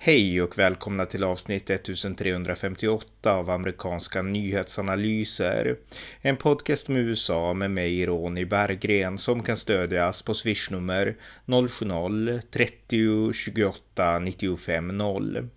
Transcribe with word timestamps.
Hej 0.00 0.42
och 0.42 0.58
välkomna 0.58 1.06
till 1.06 1.24
avsnitt 1.24 1.70
1358 1.70 3.32
av 3.32 3.50
amerikanska 3.50 4.22
nyhetsanalyser. 4.22 5.76
En 6.20 6.36
podcast 6.36 6.88
med 6.88 7.02
USA 7.02 7.54
med 7.54 7.70
mig 7.70 8.06
Ronny 8.06 8.44
Berggren 8.44 9.18
som 9.18 9.42
kan 9.42 9.56
stödjas 9.56 10.22
på 10.22 10.34
swishnummer 10.34 11.16
070-30 11.46 13.32
28 13.32 14.18
95 14.18 14.88
0. 14.88 15.48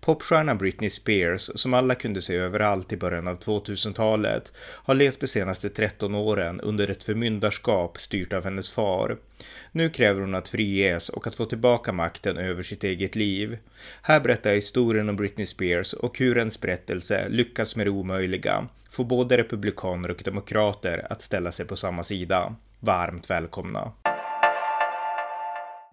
Popstjärnan 0.00 0.58
Britney 0.58 0.90
Spears, 0.90 1.50
som 1.54 1.74
alla 1.74 1.94
kunde 1.94 2.22
se 2.22 2.36
överallt 2.36 2.92
i 2.92 2.96
början 2.96 3.28
av 3.28 3.38
2000-talet, 3.38 4.52
har 4.58 4.94
levt 4.94 5.20
de 5.20 5.26
senaste 5.26 5.68
13 5.68 6.14
åren 6.14 6.60
under 6.60 6.90
ett 6.90 7.02
förmyndarskap 7.02 7.98
styrt 7.98 8.32
av 8.32 8.44
hennes 8.44 8.70
far. 8.70 9.16
Nu 9.72 9.90
kräver 9.90 10.20
hon 10.20 10.34
att 10.34 10.48
friges 10.48 11.08
och 11.08 11.26
att 11.26 11.34
få 11.34 11.44
tillbaka 11.44 11.92
makten 11.92 12.36
över 12.36 12.62
sitt 12.62 12.84
eget 12.84 13.16
liv. 13.16 13.58
Här 14.02 14.20
berättar 14.20 14.50
jag 14.50 14.54
historien 14.54 15.08
om 15.08 15.16
Britney 15.16 15.46
Spears 15.46 15.92
och 15.92 16.18
hur 16.18 16.36
hennes 16.36 16.60
berättelse 16.60 17.28
lyckats 17.28 17.76
med 17.76 17.86
det 17.86 17.90
omöjliga, 17.90 18.68
få 18.90 19.04
både 19.04 19.36
republikaner 19.38 20.10
och 20.10 20.22
demokrater 20.24 21.06
att 21.10 21.22
ställa 21.22 21.52
sig 21.52 21.66
på 21.66 21.76
samma 21.76 22.04
sida. 22.04 22.54
Varmt 22.80 23.30
välkomna! 23.30 23.92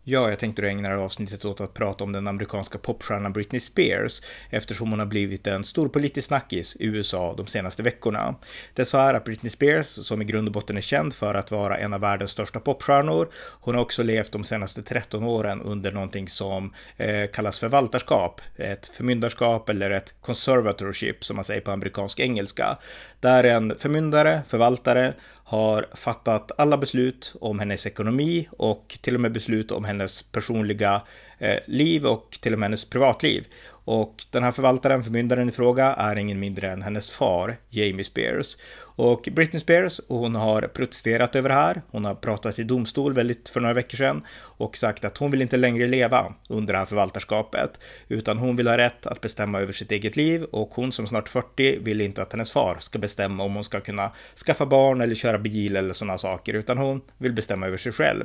Ja, 0.06 0.30
jag 0.30 0.40
tänkte 0.40 0.68
ägna 0.68 0.90
det 0.90 0.96
här 0.96 1.02
avsnittet 1.02 1.46
åt 1.46 1.62
att 1.62 1.74
prata 1.74 2.04
om 2.04 2.12
den 2.12 2.28
amerikanska 2.28 2.78
popstjärnan 2.78 3.34
Britney 3.34 3.60
Spears 3.60 4.22
eftersom 4.50 4.90
hon 4.90 5.00
har 5.00 5.06
blivit 5.06 5.48
en 5.48 5.64
stor 5.64 5.90
politisk 5.90 6.28
snackis 6.28 6.76
i 6.76 6.86
USA 6.86 7.34
de 7.38 7.48
senaste 7.48 7.84
veckorna. 7.84 8.36
Det 8.74 8.82
är 8.82 8.86
så 8.86 8.98
här 8.98 9.14
att 9.14 9.24
Britney 9.24 9.50
Spears, 9.50 9.86
som 9.86 10.22
i 10.22 10.26
grund 10.26 10.48
och 10.48 10.54
botten 10.54 10.78
är 10.78 10.82
känd 10.82 11.14
för 11.14 11.36
att 11.36 11.52
vara 11.52 11.78
en 11.78 11.94
av 11.94 12.02
världens 12.02 12.32
största 12.32 12.60
popstjärnor, 12.60 13.30
hon 13.36 13.76
har 13.76 13.82
också 13.82 14.04
levt 14.04 14.32
de 14.32 14.44
senaste 14.44 14.84
13 14.84 15.24
åren 15.24 15.62
under 15.62 15.92
någonting 15.92 16.30
som 16.30 16.74
eh, 16.98 17.30
kallas 17.34 17.60
förvaltarskap, 17.60 18.42
ett 18.56 18.88
förmyndarskap 18.88 19.70
eller 19.70 19.92
ett 19.92 20.14
conservatorship 20.22 21.24
som 21.24 21.36
man 21.36 21.46
säger 21.46 21.62
på 21.62 21.72
amerikansk 21.72 22.20
engelska, 22.20 22.78
där 23.20 23.44
en 23.44 23.80
förmyndare, 23.80 24.42
förvaltare, 24.48 25.14
har 25.44 25.86
fattat 25.94 26.52
alla 26.58 26.78
beslut 26.78 27.36
om 27.42 27.60
hennes 27.60 27.86
ekonomi 27.86 28.48
och 28.52 28.98
till 29.02 29.16
och 29.16 29.22
med 29.22 29.32
beslut 29.32 29.72
om 29.72 29.84
hennes 29.84 30.24
personliga 30.24 31.02
eh, 31.38 31.60
liv 31.68 32.06
och 32.06 32.38
till 32.42 32.54
och 32.54 32.60
med 32.60 32.68
hennes 32.68 32.90
privatliv. 32.90 33.48
Och 33.86 34.26
den 34.32 34.44
här 34.44 34.52
förvaltaren, 34.52 35.04
förmyndaren 35.04 35.50
i 35.50 35.52
fråga, 35.52 35.86
är 35.86 36.16
ingen 36.16 36.40
mindre 36.40 36.72
än 36.72 36.82
hennes 36.82 37.12
far, 37.12 37.58
Jamie 37.70 38.04
Spears. 38.04 38.58
Och 38.96 39.30
Britney 39.32 39.60
Spears, 39.60 40.02
hon 40.08 40.36
har 40.36 40.62
protesterat 40.62 41.36
över 41.36 41.50
det 41.50 41.56
här. 41.56 41.82
Hon 41.92 42.06
har 42.06 42.16
pratat 42.16 42.60
i 42.60 42.64
domstol 42.64 43.14
väldigt 43.14 43.50
för 43.50 43.62
några 43.62 43.74
veckor 43.74 43.98
sedan 43.98 44.26
och 44.40 44.78
sagt 44.78 45.06
att 45.06 45.18
hon 45.18 45.32
vill 45.32 45.42
inte 45.42 45.58
längre 45.58 45.88
leva 45.88 46.34
under 46.50 46.74
det 46.74 46.80
här 46.80 46.86
förvaltarskapet, 46.86 47.80
utan 48.08 48.38
hon 48.38 48.56
vill 48.56 48.68
ha 48.68 48.78
rätt 48.78 49.08
att 49.08 49.22
bestämma 49.22 49.60
över 49.60 49.74
sitt 49.74 49.92
eget 49.92 50.16
liv 50.16 50.44
och 50.44 50.70
hon 50.74 50.92
som 50.92 51.08
snart 51.08 51.30
40 51.30 51.80
vill 51.80 52.02
inte 52.02 52.22
att 52.22 52.34
hennes 52.34 52.52
far 52.52 52.78
ska 52.80 53.00
bestämma 53.00 53.44
om 53.44 53.54
hon 53.54 53.64
ska 53.64 53.80
kunna 53.80 54.12
skaffa 54.46 54.66
barn 54.66 55.02
eller 55.02 55.16
köra 55.16 55.40
bil 55.40 55.76
eller 55.76 55.94
sådana 55.94 56.18
saker, 56.18 56.54
utan 56.54 56.78
hon 56.78 57.02
vill 57.18 57.34
bestämma 57.34 57.68
över 57.68 57.78
sig 57.78 57.92
själv. 57.92 58.24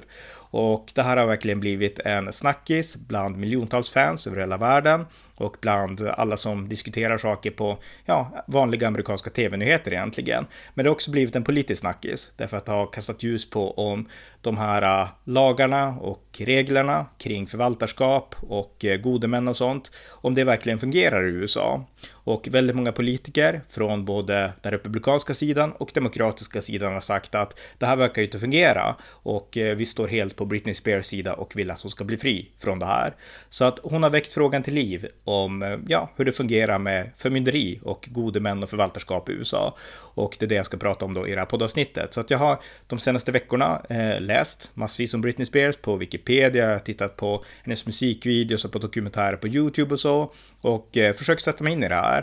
Och 0.51 0.91
det 0.95 1.03
här 1.03 1.17
har 1.17 1.27
verkligen 1.27 1.61
blivit 1.61 1.99
en 1.99 2.33
snackis 2.33 2.97
bland 2.97 3.37
miljontals 3.37 3.91
fans 3.91 4.27
över 4.27 4.41
hela 4.41 4.57
världen 4.57 5.07
och 5.35 5.57
bland 5.61 6.01
alla 6.01 6.37
som 6.37 6.69
diskuterar 6.69 7.19
saker 7.19 7.51
på 7.51 7.79
ja, 8.05 8.45
vanliga 8.47 8.87
amerikanska 8.87 9.31
tv-nyheter 9.31 9.93
egentligen. 9.93 10.47
Men 10.75 10.85
det 10.85 10.89
har 10.89 10.95
också 10.95 11.11
blivit 11.11 11.37
en 11.37 11.45
politisk 11.45 11.81
snackis 11.81 12.33
därför 12.37 12.57
att 12.57 12.67
det 12.67 12.73
har 12.73 12.87
kastat 12.87 13.23
ljus 13.23 13.51
på 13.51 13.71
om 13.71 14.09
de 14.41 14.59
här 14.59 15.03
äh, 15.03 15.09
lagarna 15.25 15.89
och 15.89 16.25
reglerna 16.39 17.07
kring 17.19 17.47
förvaltarskap 17.47 18.35
och 18.41 18.85
äh, 18.85 18.97
gode 18.97 19.29
män 19.29 19.49
och 19.49 19.57
sånt, 19.57 19.91
om 20.09 20.35
det 20.35 20.45
verkligen 20.45 20.79
fungerar 20.79 21.29
i 21.29 21.31
USA. 21.31 21.85
Och 22.29 22.49
väldigt 22.51 22.77
många 22.77 22.93
politiker 22.93 23.61
från 23.69 24.05
både 24.05 24.53
den 24.63 24.73
republikanska 24.73 25.35
sidan 25.35 25.73
och 25.73 25.91
demokratiska 25.95 26.63
sidan 26.63 26.93
har 26.93 27.01
sagt 27.01 27.35
att 27.35 27.59
det 27.79 27.87
här 27.87 27.97
verkar 27.97 28.23
ju 28.23 28.27
inte 28.27 28.39
fungera 28.39 28.97
och 29.05 29.57
eh, 29.57 29.77
vi 29.77 29.87
står 29.87 30.09
helt 30.09 30.37
på 30.37 30.45
Britney 30.45 30.75
Spears 30.75 31.07
sida 31.07 31.35
och 31.35 31.57
vill 31.57 31.71
att 31.71 31.81
hon 31.81 31.91
ska 31.91 32.05
bli 32.05 32.17
fri 32.17 32.51
från 32.59 32.79
det 32.79 32.87
här. 32.87 33.15
Så 33.49 33.65
att 33.65 33.79
hon 33.83 34.03
har 34.03 34.11
väckt 34.11 34.33
frågan 34.33 34.63
till 34.63 34.75
liv 34.75 35.07
om 35.25 35.63
eh, 35.63 35.79
ja, 35.87 36.11
hur 36.17 36.25
det 36.25 36.33
fungerar 36.33 36.79
med 36.79 37.11
förmynderi 37.17 37.81
och 37.83 38.09
gode 38.11 38.41
män 38.41 38.63
och 38.63 38.71
förvaltarskap 38.71 39.29
i 39.29 39.33
USA. 39.33 39.77
Och 40.19 40.37
det 40.39 40.47
är 40.47 40.49
det 40.49 40.55
jag 40.55 40.67
ska 40.67 40.77
prata 40.77 41.05
om 41.05 41.15
då 41.15 41.29
i 41.29 41.31
det 41.31 41.39
här 41.39 41.47
poddavsnittet. 41.47 42.15
Så 42.15 42.21
att 42.21 42.31
jag 42.31 42.39
har 42.39 42.61
de 42.87 42.99
senaste 42.99 43.33
veckorna 43.33 43.83
eh, 43.89 44.21
läst 44.21 44.71
massvis 44.75 45.15
om 45.15 45.21
Britney 45.21 45.47
Spears 45.47 45.77
på 45.77 45.97
Wikipedia, 45.97 46.65
jag 46.65 46.73
har 46.73 46.79
tittat 46.79 47.17
på 47.17 47.45
hennes 47.63 47.87
musikvideos 47.87 48.65
och 48.65 48.73
på 48.73 48.79
dokumentärer 48.79 49.37
på 49.37 49.49
YouTube 49.49 49.93
och 49.93 50.01
så. 50.01 50.33
Och 50.61 50.97
eh, 50.97 51.15
försökt 51.15 51.43
sätta 51.43 51.65
mig 51.65 51.73
in 51.73 51.85
i 51.85 51.89
det 51.89 51.95
här. 51.95 52.18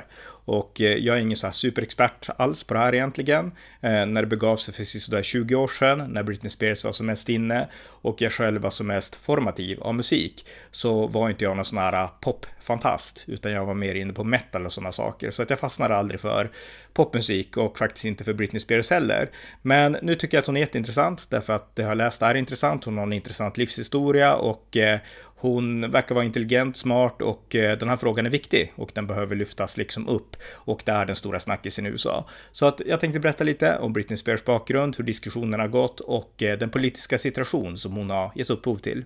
Och 0.46 0.82
eh, 0.82 0.98
jag 0.98 1.18
är 1.18 1.22
ingen 1.22 1.38
så 1.38 1.48
här 1.48 1.52
superexpert 1.52 2.30
alls 2.38 2.64
på 2.64 2.74
det 2.74 2.80
här 2.80 2.96
egentligen. 2.96 3.46
Eh, 3.82 4.06
när 4.06 4.22
det 4.22 4.28
begav 4.28 4.58
sig 4.58 4.74
för 4.74 4.84
sådär 4.84 5.24
20 5.24 5.56
år 5.56 5.68
sedan, 5.68 6.14
när 6.14 6.24
Britney 6.24 6.50
Spears 6.50 6.84
var 6.84 6.92
som 6.92 7.06
mest 7.06 7.30
inne 7.30 7.68
och 7.86 8.22
jag 8.22 8.32
själv 8.32 8.62
var 8.62 8.70
som 8.70 8.88
mest 8.88 9.16
formativ 9.16 9.82
av 9.82 9.96
musik, 9.96 10.46
så 10.72 11.08
var 11.08 11.30
inte 11.30 11.44
jag 11.44 11.56
någon 11.56 11.66
sån 11.66 11.78
här 11.78 12.04
eh, 12.04 12.10
popfantast, 12.22 13.26
utan 13.28 13.52
jag 13.52 13.66
var 13.66 13.74
mer 13.74 13.96
inne 13.96 14.14
på 14.14 14.24
metal 14.24 14.66
och 14.66 14.74
sådana 14.74 14.92
saker. 14.92 15.32
Så 15.32 15.44
att 15.44 15.50
jag 15.50 15.60
fastnade 15.60 15.96
aldrig 15.96 16.20
för 16.20 16.52
popmusik 16.94 17.58
och 17.58 17.78
faktiskt 17.78 18.06
inte 18.06 18.24
för 18.24 18.34
Britney 18.34 18.60
Spears 18.60 18.90
heller. 18.90 19.30
Men 19.62 19.98
nu 20.02 20.16
tycker 20.16 20.38
jag 20.38 20.42
att 20.42 20.48
hon 20.48 20.58
är 20.58 20.62
jätteintressant 20.62 21.30
därför 21.30 21.54
att 21.54 21.76
det 21.76 21.82
jag 21.82 21.90
har 21.90 21.96
läst 21.96 22.22
är 22.22 22.36
intressant. 22.36 22.84
Hon 22.84 22.98
har 22.98 23.04
en 23.04 23.14
intressant 23.14 23.58
livshistoria 23.58 24.36
och 24.36 24.78
eh, 24.78 25.00
hon 25.35 25.91
verkar 25.91 26.16
vara 26.16 26.25
intelligent, 26.25 26.78
smart 26.78 27.22
och 27.22 27.56
eh, 27.56 27.78
den 27.78 27.90
här 27.90 27.97
frågan 27.97 28.25
är 28.25 28.29
viktig 28.29 28.73
och 28.75 28.91
den 28.94 29.07
behöver 29.07 29.35
lyftas 29.35 29.78
liksom 29.78 30.07
upp 30.07 30.35
och 30.53 30.81
det 30.85 30.91
är 30.91 31.06
den 31.06 31.16
stora 31.16 31.40
snackisen 31.40 31.85
i 31.85 31.90
USA. 31.90 32.28
Så 32.51 32.66
att 32.66 32.81
jag 32.85 33.00
tänkte 33.00 33.19
berätta 33.19 33.44
lite 33.44 33.78
om 33.78 33.94
Britney 33.94 34.18
Spears 34.18 34.46
bakgrund, 34.46 34.96
hur 34.97 35.03
diskussionerna 35.03 35.63
har 35.63 35.68
gått 35.68 36.00
och 36.00 36.44
eh, 36.44 36.57
den 36.57 36.69
politiska 36.69 37.18
situation 37.18 37.78
som 37.78 37.96
hon 37.96 38.09
har 38.09 38.31
gett 38.35 38.50
upphov 38.50 38.78
till. 38.78 39.06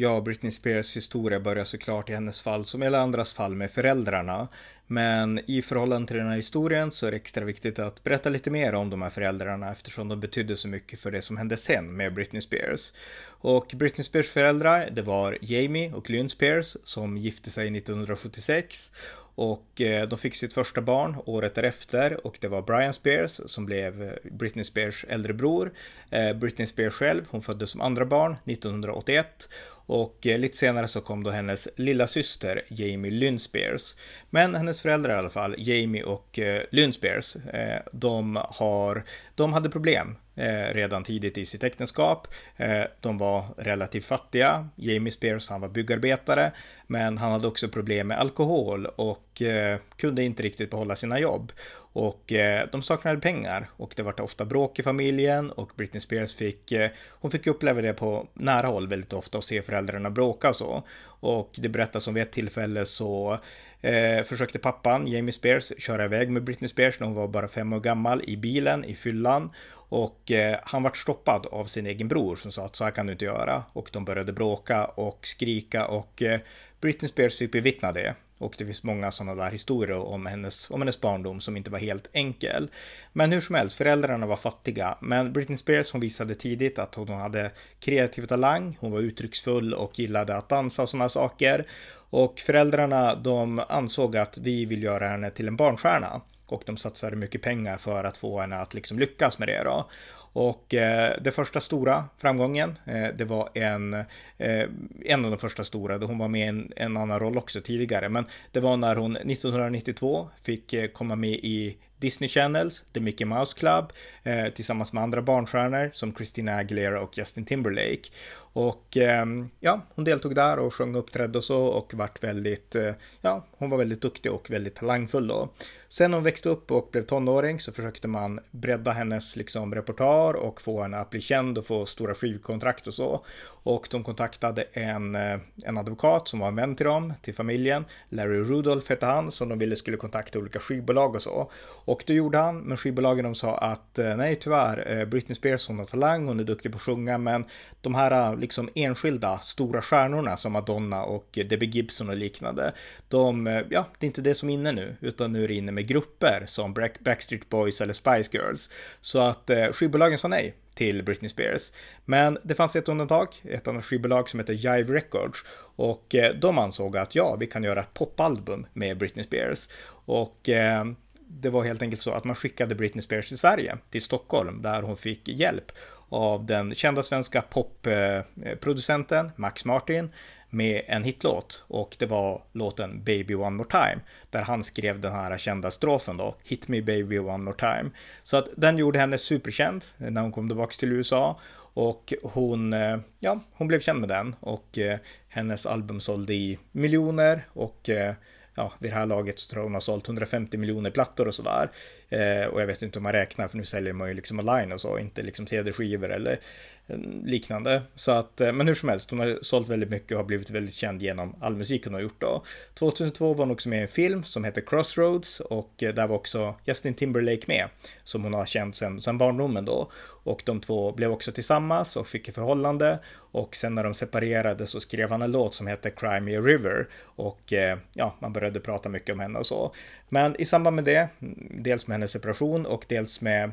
Ja, 0.00 0.20
Britney 0.20 0.52
Spears 0.52 0.96
historia 0.96 1.40
börjar 1.40 1.64
såklart 1.64 2.10
i 2.10 2.12
hennes 2.12 2.42
fall 2.42 2.64
som 2.64 2.82
i 2.82 2.86
alla 2.86 3.00
andras 3.00 3.32
fall 3.32 3.54
med 3.54 3.70
föräldrarna. 3.70 4.48
Men 4.90 5.40
i 5.46 5.62
förhållande 5.62 6.08
till 6.08 6.16
den 6.16 6.28
här 6.28 6.36
historien 6.36 6.90
så 6.90 7.06
är 7.06 7.10
det 7.10 7.16
extra 7.16 7.44
viktigt 7.44 7.78
att 7.78 8.04
berätta 8.04 8.28
lite 8.28 8.50
mer 8.50 8.74
om 8.74 8.90
de 8.90 9.02
här 9.02 9.10
föräldrarna 9.10 9.72
eftersom 9.72 10.08
de 10.08 10.20
betydde 10.20 10.56
så 10.56 10.68
mycket 10.68 11.00
för 11.00 11.10
det 11.10 11.22
som 11.22 11.36
hände 11.36 11.56
sen 11.56 11.96
med 11.96 12.14
Britney 12.14 12.42
Spears. 12.42 12.92
Och 13.40 13.72
Britney 13.76 14.04
Spears 14.04 14.28
föräldrar, 14.28 14.88
det 14.92 15.02
var 15.02 15.38
Jamie 15.40 15.92
och 15.92 16.10
Lynn 16.10 16.28
Spears 16.28 16.76
som 16.84 17.16
gifte 17.16 17.50
sig 17.50 17.76
1976 17.78 18.92
och 19.38 19.80
eh, 19.80 20.08
de 20.08 20.18
fick 20.18 20.34
sitt 20.34 20.54
första 20.54 20.80
barn 20.80 21.16
året 21.24 21.54
därefter 21.54 22.26
och 22.26 22.38
det 22.40 22.48
var 22.48 22.62
Brian 22.62 22.92
Spears 22.92 23.40
som 23.46 23.66
blev 23.66 24.02
eh, 24.02 24.10
Britney 24.22 24.64
Spears 24.64 25.04
äldre 25.08 25.32
bror. 25.32 25.72
Eh, 26.10 26.32
Britney 26.32 26.66
Spears 26.66 26.94
själv, 26.94 27.24
hon 27.30 27.42
föddes 27.42 27.70
som 27.70 27.80
andra 27.80 28.04
barn 28.04 28.36
1981 28.44 29.48
och 29.70 30.18
lite 30.22 30.56
senare 30.56 30.88
så 30.88 31.00
kom 31.00 31.22
då 31.22 31.30
hennes 31.30 31.68
lilla 31.76 32.06
syster 32.06 32.62
Jamie 32.68 33.10
Lynn 33.10 33.38
Spears. 33.38 33.96
Men 34.30 34.54
hennes 34.54 34.77
föräldrar 34.80 35.14
i 35.14 35.18
alla 35.18 35.30
fall, 35.30 35.54
Jamie 35.58 36.02
och 36.02 36.38
eh, 36.38 36.62
Lynn 36.70 36.92
Spears, 36.92 37.36
eh, 37.36 37.80
de, 37.92 38.38
har, 38.48 39.04
de 39.34 39.52
hade 39.52 39.70
problem 39.70 40.16
eh, 40.38 40.74
redan 40.74 41.04
tidigt 41.04 41.38
i 41.38 41.46
sitt 41.46 41.64
äktenskap. 41.64 42.28
Eh, 42.56 42.82
de 43.00 43.18
var 43.18 43.44
relativt 43.56 44.04
fattiga. 44.04 44.68
Jamie 44.76 45.12
Spears, 45.12 45.48
han 45.48 45.60
var 45.60 45.68
byggarbetare, 45.68 46.52
men 46.86 47.18
han 47.18 47.32
hade 47.32 47.48
också 47.48 47.68
problem 47.68 48.08
med 48.08 48.18
alkohol 48.18 48.86
och 48.86 49.42
eh, 49.42 49.78
kunde 49.96 50.22
inte 50.22 50.42
riktigt 50.42 50.70
behålla 50.70 50.96
sina 50.96 51.18
jobb. 51.18 51.52
Och 51.92 52.32
eh, 52.32 52.68
de 52.72 52.82
saknade 52.82 53.20
pengar 53.20 53.70
och 53.76 53.92
det 53.96 54.02
var 54.02 54.20
ofta 54.20 54.44
bråk 54.44 54.78
i 54.78 54.82
familjen 54.82 55.50
och 55.50 55.72
Britney 55.76 56.00
Spears 56.00 56.34
fick, 56.34 56.72
eh, 56.72 56.90
hon 57.10 57.30
fick 57.30 57.46
uppleva 57.46 57.82
det 57.82 57.92
på 57.92 58.26
nära 58.34 58.66
håll 58.66 58.88
väldigt 58.88 59.12
ofta 59.12 59.38
och 59.38 59.44
se 59.44 59.62
föräldrarna 59.62 60.10
bråka 60.10 60.48
och 60.48 60.56
så. 60.56 60.82
Och 61.20 61.50
det 61.56 61.68
berättas 61.68 62.08
om 62.08 62.14
vid 62.14 62.22
ett 62.22 62.32
tillfälle 62.32 62.86
så 62.86 63.38
eh, 63.80 64.24
försökte 64.24 64.58
pappan, 64.58 65.06
Jamie 65.06 65.32
Spears, 65.32 65.72
köra 65.78 66.04
iväg 66.04 66.30
med 66.30 66.44
Britney 66.44 66.68
Spears 66.68 67.00
när 67.00 67.06
hon 67.06 67.16
var 67.16 67.28
bara 67.28 67.48
fem 67.48 67.72
år 67.72 67.80
gammal 67.80 68.22
i 68.24 68.36
bilen 68.36 68.84
i 68.84 68.94
fyllan. 68.94 69.50
Och 69.88 70.30
eh, 70.30 70.58
han 70.62 70.82
vart 70.82 70.96
stoppad 70.96 71.46
av 71.46 71.64
sin 71.64 71.86
egen 71.86 72.08
bror 72.08 72.36
som 72.36 72.52
sa 72.52 72.64
att 72.64 72.76
så 72.76 72.84
här 72.84 72.90
kan 72.90 73.06
du 73.06 73.12
inte 73.12 73.24
göra. 73.24 73.62
Och 73.72 73.90
de 73.92 74.04
började 74.04 74.32
bråka 74.32 74.84
och 74.84 75.26
skrika 75.26 75.86
och 75.86 76.22
eh, 76.22 76.40
Britney 76.80 77.08
Spears 77.08 77.38
typ 77.38 77.52
fick 77.52 77.52
bevittna 77.52 77.92
det. 77.92 78.14
Och 78.38 78.54
det 78.58 78.64
finns 78.64 78.82
många 78.82 79.10
sådana 79.10 79.44
där 79.44 79.50
historier 79.50 79.98
om 79.98 80.26
hennes, 80.26 80.70
om 80.70 80.80
hennes 80.80 81.00
barndom 81.00 81.40
som 81.40 81.56
inte 81.56 81.70
var 81.70 81.78
helt 81.78 82.08
enkel. 82.12 82.70
Men 83.12 83.32
hur 83.32 83.40
som 83.40 83.54
helst, 83.54 83.76
föräldrarna 83.76 84.26
var 84.26 84.36
fattiga. 84.36 84.98
Men 85.00 85.32
Britney 85.32 85.58
Spears 85.58 85.92
hon 85.92 86.00
visade 86.00 86.34
tidigt 86.34 86.78
att 86.78 86.94
hon 86.94 87.08
hade 87.08 87.50
kreativ 87.80 88.26
talang, 88.26 88.76
hon 88.80 88.92
var 88.92 89.00
uttrycksfull 89.00 89.74
och 89.74 89.98
gillade 89.98 90.36
att 90.36 90.48
dansa 90.48 90.82
och 90.82 90.88
sådana 90.88 91.08
saker. 91.08 91.66
Och 92.10 92.38
föräldrarna 92.38 93.14
de 93.14 93.62
ansåg 93.68 94.16
att 94.16 94.38
vi 94.38 94.64
vill 94.64 94.82
göra 94.82 95.08
henne 95.08 95.30
till 95.30 95.48
en 95.48 95.56
barnstjärna 95.56 96.20
och 96.52 96.62
de 96.66 96.76
satsade 96.76 97.16
mycket 97.16 97.42
pengar 97.42 97.76
för 97.76 98.04
att 98.04 98.16
få 98.16 98.40
henne 98.40 98.56
att 98.56 98.74
liksom 98.74 98.98
lyckas 98.98 99.38
med 99.38 99.48
det 99.48 99.62
då. 99.64 99.88
Och 100.32 100.74
eh, 100.74 101.16
det 101.20 101.32
första 101.32 101.60
stora 101.60 102.04
framgången, 102.18 102.78
eh, 102.86 103.06
det 103.16 103.24
var 103.24 103.48
en, 103.54 103.94
eh, 104.38 104.68
en 105.04 105.24
av 105.24 105.30
de 105.30 105.38
första 105.38 105.64
stora, 105.64 105.98
hon 105.98 106.18
var 106.18 106.28
med 106.28 106.40
i 106.40 106.48
en, 106.48 106.72
en 106.76 106.96
annan 106.96 107.18
roll 107.18 107.38
också 107.38 107.60
tidigare, 107.60 108.08
men 108.08 108.24
det 108.52 108.60
var 108.60 108.76
när 108.76 108.96
hon 108.96 109.16
1992 109.16 110.28
fick 110.42 110.72
eh, 110.72 110.86
komma 110.86 111.16
med 111.16 111.30
i 111.30 111.76
Disney 111.98 112.28
Channels, 112.28 112.84
The 112.92 113.00
Mickey 113.00 113.24
Mouse 113.24 113.58
Club, 113.58 113.92
eh, 114.22 114.46
tillsammans 114.46 114.92
med 114.92 115.02
andra 115.02 115.22
barnstjärnor 115.22 115.90
som 115.92 116.14
Christina 116.14 116.56
Aguilera 116.56 117.00
och 117.00 117.18
Justin 117.18 117.44
Timberlake. 117.44 118.10
Och 118.52 118.96
eh, 118.96 119.26
ja, 119.60 119.86
hon 119.94 120.04
deltog 120.04 120.34
där 120.34 120.58
och 120.58 120.74
sjöng 120.74 120.94
och 120.94 121.00
uppträdde 121.00 121.38
och 121.38 121.44
så 121.44 121.64
och 121.64 121.94
vart 121.94 122.24
väldigt, 122.24 122.74
eh, 122.74 122.92
ja, 123.20 123.46
hon 123.58 123.70
var 123.70 123.78
väldigt 123.78 124.02
duktig 124.02 124.32
och 124.32 124.50
väldigt 124.50 124.74
talangfull 124.74 125.26
då. 125.26 125.52
Sen 125.88 126.10
när 126.10 126.18
hon 126.18 126.24
växte 126.24 126.48
upp 126.48 126.70
och 126.70 126.88
blev 126.92 127.02
tonåring 127.02 127.60
så 127.60 127.72
försökte 127.72 128.08
man 128.08 128.40
bredda 128.50 128.90
hennes 128.90 129.36
liksom 129.36 129.74
repertoar 129.74 130.34
och 130.34 130.60
få 130.60 130.82
henne 130.82 130.96
att 130.96 131.10
bli 131.10 131.20
känd 131.20 131.58
och 131.58 131.66
få 131.66 131.86
stora 131.86 132.14
skivkontrakt 132.14 132.86
och 132.86 132.94
så. 132.94 133.24
Och 133.62 133.88
de 133.90 134.04
kontaktade 134.04 134.62
en, 134.72 135.14
eh, 135.14 135.38
en 135.64 135.78
advokat 135.78 136.28
som 136.28 136.40
var 136.40 136.48
en 136.48 136.56
vän 136.56 136.76
till 136.76 136.86
dem, 136.86 137.14
till 137.22 137.34
familjen. 137.34 137.84
Larry 138.08 138.40
Rudolph 138.40 138.88
hette 138.88 139.06
han, 139.06 139.30
som 139.30 139.48
de 139.48 139.58
ville 139.58 139.76
skulle 139.76 139.96
kontakta 139.96 140.38
olika 140.38 140.60
skivbolag 140.60 141.14
och 141.14 141.22
så. 141.22 141.50
Och 141.88 142.04
det 142.06 142.14
gjorde 142.14 142.38
han, 142.38 142.60
men 142.60 142.76
skivbolagen 142.76 143.24
de 143.24 143.34
sa 143.34 143.58
att 143.58 143.98
eh, 143.98 144.16
nej 144.16 144.36
tyvärr, 144.36 144.98
eh, 144.98 145.04
Britney 145.04 145.34
Spears 145.34 145.68
hon 145.68 145.78
har 145.78 145.86
talang, 145.86 146.26
hon 146.26 146.40
är 146.40 146.44
duktig 146.44 146.72
på 146.72 146.76
att 146.76 146.82
sjunga, 146.82 147.18
men 147.18 147.44
de 147.80 147.94
här 147.94 148.32
eh, 148.32 148.38
liksom 148.38 148.68
enskilda 148.74 149.38
stora 149.38 149.82
stjärnorna 149.82 150.36
som 150.36 150.52
Madonna 150.52 151.04
och 151.04 151.28
Debbie 151.32 151.66
Gibson 151.66 152.08
och 152.08 152.16
liknande, 152.16 152.72
de, 153.08 153.46
ja, 153.70 153.86
det 153.98 154.04
är 154.04 154.08
inte 154.08 154.20
det 154.20 154.34
som 154.34 154.50
är 154.50 154.54
inne 154.54 154.72
nu, 154.72 154.96
utan 155.00 155.32
nu 155.32 155.44
är 155.44 155.48
det 155.48 155.54
inne 155.54 155.72
med 155.72 155.86
grupper 155.86 156.42
som 156.46 156.74
Backstreet 157.00 157.48
Boys 157.48 157.80
eller 157.80 157.94
Spice 157.94 158.30
Girls. 158.32 158.70
Så 159.00 159.18
att 159.18 159.50
skivbolagen 159.72 160.18
sa 160.18 160.28
nej 160.28 160.54
till 160.74 161.04
Britney 161.04 161.28
Spears. 161.28 161.72
Men 162.04 162.38
det 162.42 162.54
fanns 162.54 162.76
ett 162.76 162.88
undantag, 162.88 163.28
ett 163.44 163.68
annat 163.68 163.84
skivbolag 163.84 164.28
som 164.28 164.40
heter 164.40 164.52
Jive 164.52 164.94
Records 164.94 165.44
och 165.76 166.14
de 166.40 166.58
ansåg 166.58 166.96
att 166.96 167.14
ja, 167.14 167.36
vi 167.40 167.46
kan 167.46 167.64
göra 167.64 167.80
ett 167.80 167.94
popalbum 167.94 168.66
med 168.72 168.98
Britney 168.98 169.24
Spears. 169.24 169.68
Och 169.90 170.48
eh, 170.48 170.84
det 171.28 171.50
var 171.50 171.64
helt 171.64 171.82
enkelt 171.82 172.02
så 172.02 172.10
att 172.10 172.24
man 172.24 172.34
skickade 172.34 172.74
Britney 172.74 173.02
Spears 173.02 173.28
till 173.28 173.38
Sverige, 173.38 173.78
till 173.90 174.02
Stockholm, 174.02 174.62
där 174.62 174.82
hon 174.82 174.96
fick 174.96 175.28
hjälp 175.28 175.72
av 176.08 176.46
den 176.46 176.74
kända 176.74 177.02
svenska 177.02 177.42
popproducenten 177.42 179.30
Max 179.36 179.64
Martin 179.64 180.10
med 180.50 180.82
en 180.86 181.04
hitlåt. 181.04 181.64
Och 181.68 181.96
det 181.98 182.06
var 182.06 182.42
låten 182.52 183.04
Baby 183.04 183.34
One 183.34 183.56
More 183.56 183.68
Time 183.68 184.00
där 184.30 184.42
han 184.42 184.64
skrev 184.64 185.00
den 185.00 185.12
här 185.12 185.38
kända 185.38 185.70
strofen 185.70 186.16
då, 186.16 186.34
Hit 186.44 186.68
Me 186.68 186.82
Baby 186.82 187.18
One 187.18 187.44
More 187.44 187.56
Time. 187.56 187.90
Så 188.22 188.36
att 188.36 188.48
den 188.56 188.78
gjorde 188.78 188.98
henne 188.98 189.18
superkänd 189.18 189.84
när 189.96 190.22
hon 190.22 190.32
kom 190.32 190.48
tillbaka 190.48 190.72
till 190.72 190.92
USA 190.92 191.40
och 191.74 192.14
hon, 192.22 192.72
eh, 192.72 192.98
ja, 193.20 193.40
hon 193.52 193.68
blev 193.68 193.80
känd 193.80 194.00
med 194.00 194.08
den. 194.08 194.36
Och 194.40 194.78
eh, 194.78 194.98
hennes 195.28 195.66
album 195.66 196.00
sålde 196.00 196.34
i 196.34 196.58
miljoner. 196.72 197.46
Och 197.52 197.88
eh, 197.88 198.14
ja, 198.58 198.72
vid 198.78 198.90
det 198.90 198.94
här 198.94 199.06
laget 199.06 199.38
så 199.38 199.50
tror 199.50 199.60
jag 199.60 199.64
hon 199.64 199.74
har 199.74 199.80
sålt 199.80 200.08
150 200.08 200.58
miljoner 200.58 200.90
plattor 200.90 201.28
och 201.28 201.34
sådär. 201.34 201.70
Eh, 202.10 202.46
och 202.46 202.60
jag 202.62 202.66
vet 202.66 202.82
inte 202.82 202.98
hur 202.98 203.02
man 203.02 203.12
räknar, 203.12 203.48
för 203.48 203.56
nu 203.56 203.64
säljer 203.64 203.92
man 203.92 204.08
ju 204.08 204.14
liksom 204.14 204.38
online 204.38 204.72
och 204.72 204.80
så, 204.80 204.98
inte 204.98 205.22
liksom 205.22 205.46
CD-skivor 205.46 206.12
eller 206.12 206.40
eh, 206.86 206.98
liknande. 207.24 207.82
Så 207.94 208.10
att, 208.10 208.40
eh, 208.40 208.52
men 208.52 208.68
hur 208.68 208.74
som 208.74 208.88
helst, 208.88 209.10
hon 209.10 209.18
har 209.18 209.38
sålt 209.42 209.68
väldigt 209.68 209.90
mycket 209.90 210.12
och 210.12 210.16
har 210.16 210.24
blivit 210.24 210.50
väldigt 210.50 210.74
känd 210.74 211.02
genom 211.02 211.36
all 211.40 211.56
musik 211.56 211.84
hon 211.84 211.94
har 211.94 212.00
gjort 212.00 212.20
då. 212.20 212.44
2002 212.74 213.34
var 213.34 213.44
hon 213.44 213.50
också 213.50 213.68
med 213.68 213.78
i 213.78 213.82
en 213.82 213.88
film 213.88 214.24
som 214.24 214.44
heter 214.44 214.60
Crossroads 214.60 215.40
och 215.40 215.82
eh, 215.82 215.94
där 215.94 216.06
var 216.06 216.16
också 216.16 216.54
Justin 216.64 216.94
Timberlake 216.94 217.44
med, 217.46 217.68
som 218.04 218.24
hon 218.24 218.34
har 218.34 218.46
känt 218.46 218.76
sedan, 218.76 219.00
sedan 219.00 219.18
barndomen 219.18 219.64
då. 219.64 219.90
Och 220.24 220.42
de 220.46 220.60
två 220.60 220.92
blev 220.92 221.12
också 221.12 221.32
tillsammans 221.32 221.96
och 221.96 222.06
fick 222.06 222.28
ett 222.28 222.34
förhållande 222.34 222.98
och 223.14 223.56
sen 223.56 223.74
när 223.74 223.84
de 223.84 223.94
separerade 223.94 224.66
så 224.66 224.80
skrev 224.80 225.10
han 225.10 225.22
en 225.22 225.32
låt 225.32 225.54
som 225.54 225.66
heter 225.66 225.90
Cry 225.90 226.20
Me 226.20 226.36
a 226.36 226.40
River 226.40 226.88
och 227.04 227.52
ja, 227.94 228.16
man 228.20 228.32
började 228.32 228.60
prata 228.60 228.88
mycket 228.88 229.12
om 229.12 229.20
henne 229.20 229.38
och 229.38 229.46
så. 229.46 229.74
Men 230.08 230.40
i 230.40 230.44
samband 230.44 230.76
med 230.76 230.84
det, 230.84 231.08
dels 231.50 231.86
med 231.86 231.94
hennes 231.94 232.10
separation 232.10 232.66
och 232.66 232.84
dels 232.88 233.20
med 233.20 233.52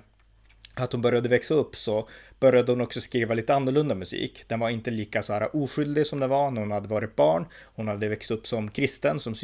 att 0.74 0.92
hon 0.92 1.02
började 1.02 1.30
växa 1.30 1.54
upp 1.54 1.76
så 1.76 2.08
började 2.40 2.72
hon 2.72 2.82
också 2.82 3.02
skriva 3.02 3.34
lite 3.34 3.54
annorlunda 3.54 3.96
musik. 3.96 4.44
Den 4.48 4.60
var 4.60 4.70
inte 4.70 4.92
lika 4.92 5.24
så 5.24 5.34
här 5.34 5.56
oskyldig 5.56 6.08
som 6.08 6.20
den 6.20 6.30
var 6.30 6.52
när 6.52 6.62
hon 6.62 6.72
hade 6.72 6.88
varit 6.88 7.16
barn. 7.16 7.46
Hon 7.76 7.88
hade 7.88 8.08
växt 8.08 8.32
upp 8.32 8.48
som 8.48 8.70
kristen, 8.70 9.20
som 9.20 9.36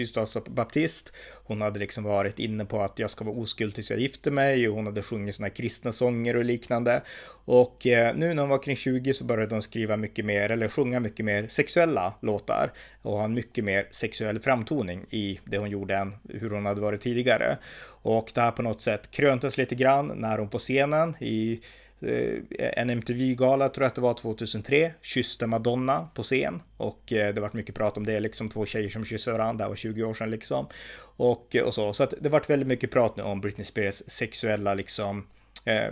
baptist. 0.49 1.13
Hon 1.43 1.61
hade 1.61 1.79
liksom 1.79 2.03
varit 2.03 2.39
inne 2.39 2.65
på 2.65 2.81
att 2.81 2.99
jag 2.99 3.09
ska 3.09 3.25
vara 3.25 3.35
oskuld 3.35 3.75
tills 3.75 3.89
jag 3.89 3.99
gifter 3.99 4.31
mig 4.31 4.69
och 4.69 4.75
hon 4.75 4.85
hade 4.85 5.01
sjungit 5.01 5.35
såna 5.35 5.47
här 5.47 5.55
kristna 5.55 5.91
sånger 5.91 6.35
och 6.35 6.45
liknande. 6.45 7.01
Och 7.45 7.88
eh, 7.88 8.15
nu 8.15 8.33
när 8.33 8.41
hon 8.41 8.49
var 8.49 8.63
kring 8.63 8.75
20 8.75 9.13
så 9.13 9.23
började 9.23 9.55
hon 9.55 9.61
skriva 9.61 9.97
mycket 9.97 10.25
mer, 10.25 10.49
eller 10.49 10.67
sjunga 10.67 10.99
mycket 10.99 11.25
mer 11.25 11.47
sexuella 11.47 12.13
låtar 12.21 12.71
och 13.01 13.17
ha 13.17 13.23
en 13.23 13.33
mycket 13.33 13.63
mer 13.63 13.87
sexuell 13.91 14.39
framtoning 14.39 15.05
i 15.09 15.39
det 15.45 15.57
hon 15.57 15.69
gjorde 15.69 15.95
än 15.95 16.15
hur 16.29 16.49
hon 16.49 16.65
hade 16.65 16.81
varit 16.81 17.01
tidigare. 17.01 17.57
Och 18.03 18.31
det 18.33 18.41
här 18.41 18.51
på 18.51 18.61
något 18.61 18.81
sätt 18.81 19.11
kröntes 19.11 19.57
lite 19.57 19.75
grann 19.75 20.11
när 20.15 20.37
hon 20.37 20.49
på 20.49 20.59
scenen 20.59 21.15
i 21.19 21.61
Eh, 22.01 22.71
en 22.77 22.89
MTV-gala 22.89 23.69
tror 23.69 23.83
jag 23.83 23.89
att 23.89 23.95
det 23.95 24.01
var 24.01 24.13
2003, 24.13 24.94
kysste 25.01 25.48
Madonna 25.48 26.09
på 26.13 26.24
scen 26.24 26.62
och 26.77 27.13
eh, 27.13 27.33
det 27.33 27.42
vart 27.42 27.53
mycket 27.53 27.75
prat 27.75 27.98
om 27.98 28.06
det, 28.06 28.19
liksom 28.19 28.50
två 28.50 28.65
tjejer 28.65 28.89
som 28.89 29.06
kysser 29.06 29.31
varandra, 29.31 29.65
det 29.65 29.69
var 29.69 29.75
20 29.75 30.03
år 30.03 30.13
sedan 30.13 30.31
liksom. 30.31 30.68
Och, 31.01 31.56
eh, 31.56 31.63
och 31.63 31.74
så, 31.74 31.94
så 31.94 32.03
att 32.03 32.13
det 32.19 32.30
vart 32.30 32.50
väldigt 32.50 32.68
mycket 32.68 32.92
prat 32.92 33.15
nu 33.18 33.24
om 33.24 33.42
Britney 33.42 33.65
Spears 33.65 34.03
sexuella 34.07 34.74
liksom 34.74 35.27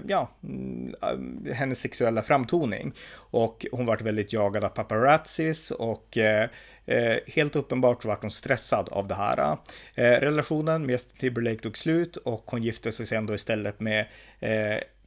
ja, 0.08 0.30
mm, 0.44 0.96
hennes 1.54 1.80
sexuella 1.80 2.22
framtoning. 2.22 2.94
Och 3.16 3.66
hon 3.72 3.86
vart 3.86 4.02
väldigt 4.02 4.34
jagad 4.34 4.64
av 4.64 4.70
paparazzis 4.70 5.72
och 5.72 6.18
eh, 6.90 7.20
helt 7.28 7.56
uppenbart 7.56 8.02
så 8.02 8.08
vart 8.08 8.22
hon 8.22 8.32
stressad 8.32 8.90
av 8.92 9.08
det 9.08 9.16
här. 9.16 9.58
Eh, 9.96 10.04
relationen 10.04 10.86
med 10.86 11.00
Timberlake 11.20 11.60
tog 11.60 11.78
slut 11.78 12.16
och 12.16 12.44
hon 12.46 12.64
gifte 12.64 12.92
sig 12.92 13.06
sen 13.06 13.26
då 13.26 13.36
istället 13.36 13.80
med 13.80 14.06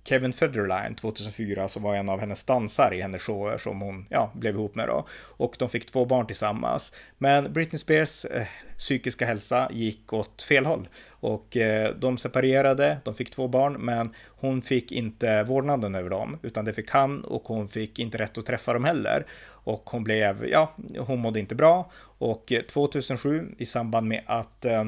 Kevin 0.05 0.33
Federline 0.33 0.95
2004 0.95 1.69
som 1.69 1.83
var 1.83 1.95
en 1.95 2.09
av 2.09 2.21
hennes 2.21 2.45
dansare 2.45 2.97
i 2.97 3.03
hennes 3.03 3.23
shower 3.23 3.59
som 3.59 3.81
hon 3.81 4.07
ja, 4.11 4.33
blev 4.35 4.55
ihop 4.55 4.75
med 4.75 4.89
då. 4.89 5.07
Och 5.37 5.57
de 5.59 5.69
fick 5.69 5.87
två 5.87 6.05
barn 6.05 6.27
tillsammans. 6.27 6.93
Men 7.19 7.53
Britney 7.53 7.79
Spears 7.79 8.25
eh, 8.25 8.47
psykiska 8.79 9.27
hälsa 9.27 9.69
gick 9.73 10.13
åt 10.13 10.43
fel 10.43 10.67
håll. 10.67 10.89
Och 11.11 11.57
eh, 11.57 11.95
de 11.95 12.19
separerade, 12.19 12.99
de 13.05 13.15
fick 13.15 13.31
två 13.31 13.49
barn, 13.49 13.73
men 13.73 14.15
hon 14.27 14.63
fick 14.63 14.93
inte 14.93 15.43
vårdnaden 15.43 15.95
över 15.95 16.11
dem, 16.11 16.39
utan 16.43 16.65
det 16.65 16.73
fick 16.73 16.91
han 16.91 17.25
och 17.25 17.43
hon 17.45 17.69
fick 17.69 17.99
inte 17.99 18.19
rätt 18.19 18.39
att 18.39 18.47
träffa 18.47 18.73
dem 18.73 18.85
heller. 18.85 19.27
Och 19.45 19.91
hon 19.91 20.05
blev, 20.05 20.49
ja, 20.49 20.75
hon 20.99 21.21
mådde 21.21 21.41
inte 21.41 21.55
bra. 21.55 21.91
Och 22.19 22.53
eh, 22.53 22.63
2007 22.63 23.55
i 23.59 23.67
samband 23.67 24.09
med 24.09 24.23
att 24.27 24.65
eh, 24.65 24.85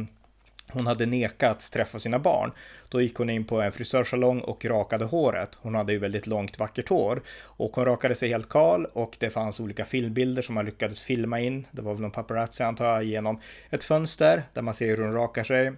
hon 0.75 0.87
hade 0.87 1.07
nekats 1.07 1.71
träffa 1.71 1.99
sina 1.99 2.19
barn. 2.19 2.53
Då 2.89 3.01
gick 3.01 3.17
hon 3.17 3.31
in 3.31 3.45
på 3.45 3.61
en 3.61 3.73
frisörsalong 3.73 4.41
och 4.41 4.65
rakade 4.65 5.05
håret. 5.05 5.59
Hon 5.61 5.75
hade 5.75 5.93
ju 5.93 5.99
väldigt 5.99 6.27
långt 6.27 6.59
vackert 6.59 6.89
hår. 6.89 7.23
Och 7.43 7.71
hon 7.77 7.85
rakade 7.85 8.15
sig 8.15 8.29
helt 8.29 8.49
kal 8.49 8.85
och 8.93 9.17
det 9.21 9.31
fanns 9.31 9.61
olika 9.61 9.85
filmbilder 9.85 10.43
som 10.43 10.55
man 10.55 10.65
lyckades 10.65 11.03
filma 11.03 11.41
in. 11.41 11.67
Det 11.71 11.83
var 11.83 11.93
väl 11.93 12.03
någon 12.03 12.11
paparazzi 12.11 12.63
antar 12.63 12.87
jag 12.87 13.05
genom 13.05 13.41
ett 13.71 13.85
fönster 13.85 14.43
där 14.53 14.63
man 14.63 14.75
ser 14.75 14.97
hur 14.97 15.05
hon 15.05 15.13
rakar 15.13 15.45
sig. 15.45 15.73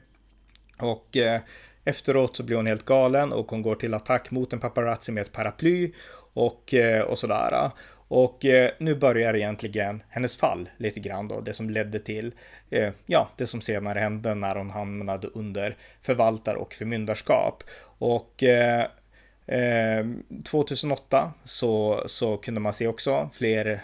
Och 0.78 1.16
eh, 1.16 1.40
efteråt 1.84 2.36
så 2.36 2.42
blir 2.42 2.56
hon 2.56 2.66
helt 2.66 2.84
galen 2.84 3.32
och 3.32 3.50
hon 3.50 3.62
går 3.62 3.74
till 3.74 3.94
attack 3.94 4.30
mot 4.30 4.52
en 4.52 4.60
paparazzi 4.60 5.12
med 5.12 5.22
ett 5.22 5.32
paraply 5.32 5.92
och, 6.32 6.74
eh, 6.74 7.02
och 7.02 7.18
sådär. 7.18 7.70
Och 8.08 8.44
eh, 8.44 8.70
nu 8.78 8.94
börjar 8.94 9.34
egentligen 9.34 10.02
hennes 10.08 10.36
fall 10.36 10.68
lite 10.76 11.00
grann 11.00 11.28
då, 11.28 11.40
det 11.40 11.52
som 11.52 11.70
ledde 11.70 11.98
till, 11.98 12.32
eh, 12.70 12.92
ja, 13.06 13.28
det 13.36 13.46
som 13.46 13.60
senare 13.60 13.98
hände 13.98 14.34
när 14.34 14.56
hon 14.56 14.70
hamnade 14.70 15.28
under 15.28 15.76
förvaltar 16.02 16.54
och 16.54 16.75
förmyndarskap. 16.75 17.62
Och 17.98 18.42
eh, 18.42 18.86
Ehm, 19.48 20.22
2008 20.44 21.32
så, 21.44 22.02
så 22.06 22.36
kunde 22.36 22.60
man 22.60 22.72
se 22.72 22.86
också 22.86 23.30
fler 23.32 23.80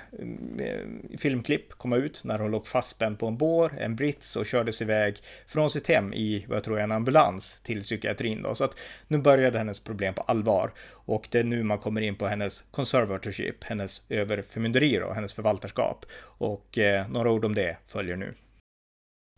eh, 0.58 1.18
filmklipp 1.18 1.72
komma 1.72 1.96
ut 1.96 2.22
när 2.24 2.38
hon 2.38 2.50
låg 2.50 2.66
fastspänd 2.66 3.18
på 3.18 3.26
en 3.26 3.36
bår, 3.36 3.72
en 3.78 3.96
brits 3.96 4.36
och 4.36 4.46
kördes 4.46 4.82
iväg 4.82 5.16
från 5.46 5.70
sitt 5.70 5.88
hem 5.88 6.14
i, 6.14 6.44
vad 6.48 6.56
jag 6.56 6.64
tror 6.64 6.78
är 6.78 6.82
en 6.82 6.92
ambulans 6.92 7.60
till 7.62 7.82
psykiatrin 7.82 8.42
då. 8.42 8.54
Så 8.54 8.64
att 8.64 8.78
nu 9.08 9.18
började 9.18 9.58
hennes 9.58 9.80
problem 9.80 10.14
på 10.14 10.22
allvar 10.22 10.70
och 10.90 11.28
det 11.30 11.38
är 11.38 11.44
nu 11.44 11.62
man 11.62 11.78
kommer 11.78 12.00
in 12.00 12.16
på 12.16 12.26
hennes 12.26 12.64
conservatorship, 12.70 13.64
hennes 13.64 14.02
överförmynderi 14.08 15.00
och 15.02 15.14
hennes 15.14 15.34
förvaltarskap. 15.34 16.06
Och 16.22 16.78
eh, 16.78 17.08
några 17.10 17.30
ord 17.30 17.44
om 17.44 17.54
det 17.54 17.76
följer 17.86 18.16
nu. 18.16 18.34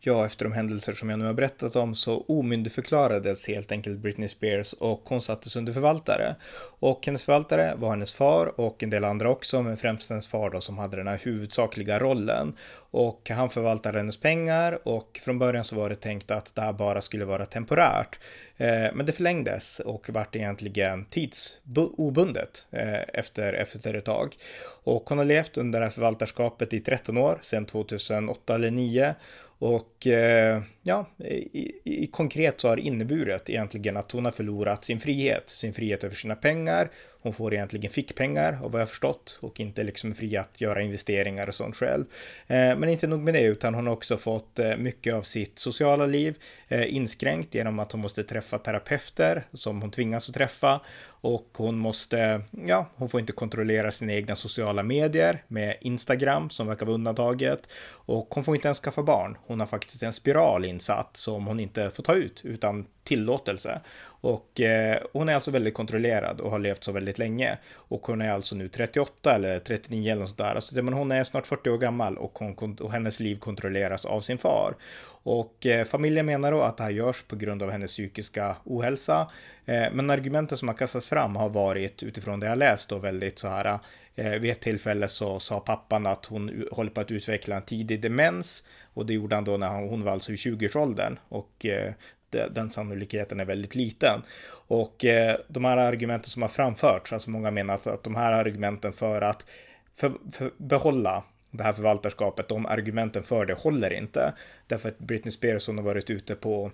Ja, 0.07 0.27
efter 0.27 0.45
de 0.45 0.53
händelser 0.53 0.93
som 0.93 1.11
jag 1.11 1.19
nu 1.19 1.25
har 1.25 1.35
berättat 1.35 1.77
om 1.77 1.95
så 1.95 2.25
omyndigförklarades 2.29 3.49
helt 3.49 3.73
enkelt 3.73 3.99
Britney 3.99 4.29
Spears 4.29 4.73
och 4.73 5.03
hon 5.05 5.23
sattes 5.23 5.57
under 5.57 5.73
förvaltare. 5.73 6.35
Och 6.79 7.07
hennes 7.07 7.25
förvaltare 7.25 7.75
var 7.77 7.91
hennes 7.91 8.15
far 8.15 8.61
och 8.61 8.83
en 8.83 8.91
del 8.91 9.05
andra 9.05 9.31
också, 9.31 9.63
men 9.63 9.77
främst 9.77 10.11
hennes 10.11 10.29
far 10.29 10.51
då 10.51 10.61
som 10.61 10.79
hade 10.79 10.97
den 10.97 11.07
här 11.07 11.21
huvudsakliga 11.23 11.99
rollen. 11.99 12.57
Och 12.91 13.31
han 13.31 13.51
förvaltade 13.51 13.99
hennes 13.99 14.21
pengar 14.21 14.89
och 14.89 15.21
från 15.23 15.39
början 15.39 15.65
så 15.65 15.77
var 15.77 15.89
det 15.89 15.95
tänkt 15.95 16.31
att 16.31 16.55
det 16.55 16.63
här 16.63 16.73
bara 16.73 17.01
skulle 17.01 17.25
vara 17.25 17.47
temporärt. 17.47 18.19
Eh, 18.57 18.95
men 18.95 19.07
det 19.07 19.13
förlängdes 19.13 19.81
och 19.81 20.11
vart 20.11 20.37
egentligen 20.37 21.05
tidsobundet 21.05 22.67
eh, 22.71 23.01
efter, 23.13 23.53
efter 23.53 23.95
ett 23.95 24.05
tag. 24.05 24.37
Och 24.85 25.09
hon 25.09 25.19
har 25.19 25.25
levt 25.25 25.57
under 25.57 25.81
det 25.81 25.87
här 25.87 25.93
förvaltarskapet 25.93 26.73
i 26.73 26.81
13 26.81 27.19
år, 27.19 27.39
sedan 27.43 27.67
2008 27.67 28.55
eller 28.55 28.69
2009 28.69 29.15
och 29.64 30.06
eh, 30.06 30.62
ja, 30.83 31.06
i, 31.18 31.73
i, 31.85 32.06
konkret 32.06 32.61
så 32.61 32.68
har 32.68 32.76
det 32.76 32.83
inneburit 32.83 33.50
egentligen 33.50 33.97
att 33.97 34.12
hon 34.12 34.25
har 34.25 34.33
förlorat 34.33 34.85
sin 34.85 35.00
frihet, 35.00 35.50
sin 35.50 35.75
frihet 35.75 36.04
över 36.04 36.14
sina 36.14 36.35
pengar. 36.35 36.90
Hon 37.23 37.33
får 37.33 37.54
egentligen 37.54 37.90
fickpengar 37.90 38.59
av 38.62 38.71
vad 38.71 38.80
jag 38.80 38.88
förstått 38.88 39.38
och 39.40 39.61
inte 39.61 39.85
liksom 39.85 40.14
fri 40.14 40.37
att 40.37 40.61
göra 40.61 40.83
investeringar 40.83 41.47
och 41.49 41.54
sånt 41.54 41.76
själv. 41.76 42.04
Eh, 42.47 42.76
men 42.76 42.88
inte 42.88 43.06
nog 43.06 43.21
med 43.21 43.35
det, 43.35 43.42
utan 43.42 43.75
hon 43.75 43.87
har 43.87 43.94
också 43.94 44.16
fått 44.16 44.59
eh, 44.59 44.76
mycket 44.76 45.14
av 45.14 45.23
sitt 45.23 45.59
sociala 45.59 46.06
liv 46.06 46.38
eh, 46.68 46.94
inskränkt 46.94 47.54
genom 47.54 47.78
att 47.78 47.92
hon 47.92 48.00
måste 48.00 48.25
träffa 48.25 48.59
terapeuter 48.59 49.44
som 49.52 49.80
hon 49.80 49.90
tvingas 49.90 50.28
att 50.28 50.35
träffa 50.35 50.80
och 51.25 51.49
hon 51.57 51.78
måste, 51.78 52.43
ja, 52.66 52.90
hon 52.97 53.09
får 53.09 53.21
inte 53.21 53.33
kontrollera 53.33 53.93
sina 53.93 54.12
egna 54.12 54.37
sociala 54.37 54.83
medier 54.83 55.45
med 55.49 55.76
Instagram 55.81 56.50
som 56.50 56.66
verkar 56.66 56.87
vara 56.87 56.95
undantaget 56.95 57.69
och 57.88 58.28
hon 58.31 58.45
får 58.45 58.54
inte 58.54 58.69
ens 58.69 58.81
skaffa 58.81 59.02
barn. 59.02 59.37
Hon 59.47 59.61
har 59.61 59.66
faktiskt 59.66 60.02
en 60.02 60.12
spiral 60.12 60.64
insatt 60.64 61.16
som 61.16 61.47
hon 61.47 61.61
inte 61.61 61.90
får 61.90 62.02
ta 62.02 62.14
ut 62.14 62.40
utan 62.45 62.87
tillåtelse. 63.04 63.81
Och 64.25 64.61
eh, 64.61 64.99
hon 65.12 65.28
är 65.28 65.35
alltså 65.35 65.50
väldigt 65.50 65.75
kontrollerad 65.75 66.40
och 66.40 66.50
har 66.50 66.59
levt 66.59 66.85
så 66.85 66.93
väldigt 66.93 67.19
länge. 67.19 67.59
Och 67.75 68.07
hon 68.07 68.21
är 68.21 68.31
alltså 68.31 68.57
nu 68.57 68.69
38 68.69 69.35
eller 69.35 69.59
39 69.59 70.12
eller 70.12 70.21
något 70.21 70.31
sådär. 70.31 70.54
Alltså, 70.54 70.83
men 70.83 70.95
hon 70.95 71.12
är 71.12 71.25
snart 71.25 71.47
40 71.47 71.71
år 71.71 71.78
gammal 71.78 72.19
och, 72.19 72.38
hon, 72.38 72.76
och 72.81 72.93
hennes 72.93 73.21
liv 73.21 73.38
kontrolleras 73.38 74.04
av 74.04 74.21
sin 74.21 74.38
far. 74.38 74.75
Och 75.23 75.66
eh, 75.66 75.85
familjen 75.85 76.26
menar 76.26 76.52
då 76.52 76.61
att 76.61 76.76
det 76.76 76.83
här 76.83 76.90
görs 76.90 77.23
på 77.23 77.37
grund 77.37 77.62
av 77.62 77.71
hennes 77.71 77.90
psykiska 77.90 78.57
ohälsa. 78.64 79.31
Eh, 79.64 79.93
men 79.93 80.11
argumenten 80.11 80.59
som 80.59 80.69
har 80.69 80.75
kastats 80.75 81.09
fram 81.09 81.37
har 81.37 81.49
varit 81.49 82.02
utifrån 82.02 82.40
det 82.40 82.47
jag 82.47 82.59
läst 82.59 82.88
då 82.88 82.99
väldigt 82.99 83.38
så 83.38 83.49
här. 83.49 83.78
Eh, 84.14 84.31
vid 84.31 84.50
ett 84.50 84.61
tillfälle 84.61 85.09
så 85.09 85.40
sa 85.40 85.61
pappan 85.61 86.07
att 86.07 86.26
hon 86.26 86.64
håller 86.73 86.90
på 86.90 87.00
att 87.00 87.11
utveckla 87.11 87.57
en 87.57 87.62
tidig 87.62 88.00
demens 88.00 88.64
och 88.95 89.07
det 89.07 89.14
gjorde 89.14 89.35
han 89.35 89.45
då 89.45 89.57
när 89.57 89.69
hon, 89.69 89.88
hon 89.88 90.02
var 90.02 90.12
alltså 90.12 90.33
i 90.33 90.37
20-årsåldern 90.37 91.19
och 91.28 91.66
eh, 91.66 91.93
Eh, 92.35 92.47
den 92.50 92.71
sannolikheten 92.71 93.41
är 93.41 93.45
väldigt 93.45 93.75
liten. 93.75 94.23
Och 94.67 95.05
eh, 95.05 95.37
de 95.49 95.64
här 95.64 95.76
argumenten 95.76 96.31
som 96.31 96.43
har 96.43 96.49
framförts, 96.49 97.12
alltså 97.12 97.31
många 97.31 97.50
menar 97.50 97.75
att, 97.75 97.87
att 97.87 98.05
de 98.05 98.14
här 98.14 98.33
argumenten 98.33 98.93
för 98.93 99.23
att 99.23 99.47
för, 99.95 100.12
för 100.33 100.50
behålla 100.57 101.25
det 101.50 101.62
här 101.62 101.73
förvaltarskapet, 101.73 102.49
de 102.49 102.67
argumenten 102.67 103.23
för 103.23 103.47
det 103.47 103.55
håller 103.55 103.93
inte. 103.93 104.35
Därför 104.67 104.88
att 104.88 104.99
Britney 104.99 105.33
Spears 105.33 105.67
hon 105.67 105.79
har 105.79 105.85
varit 105.85 106.11
ute 106.11 106.35
på 106.35 106.71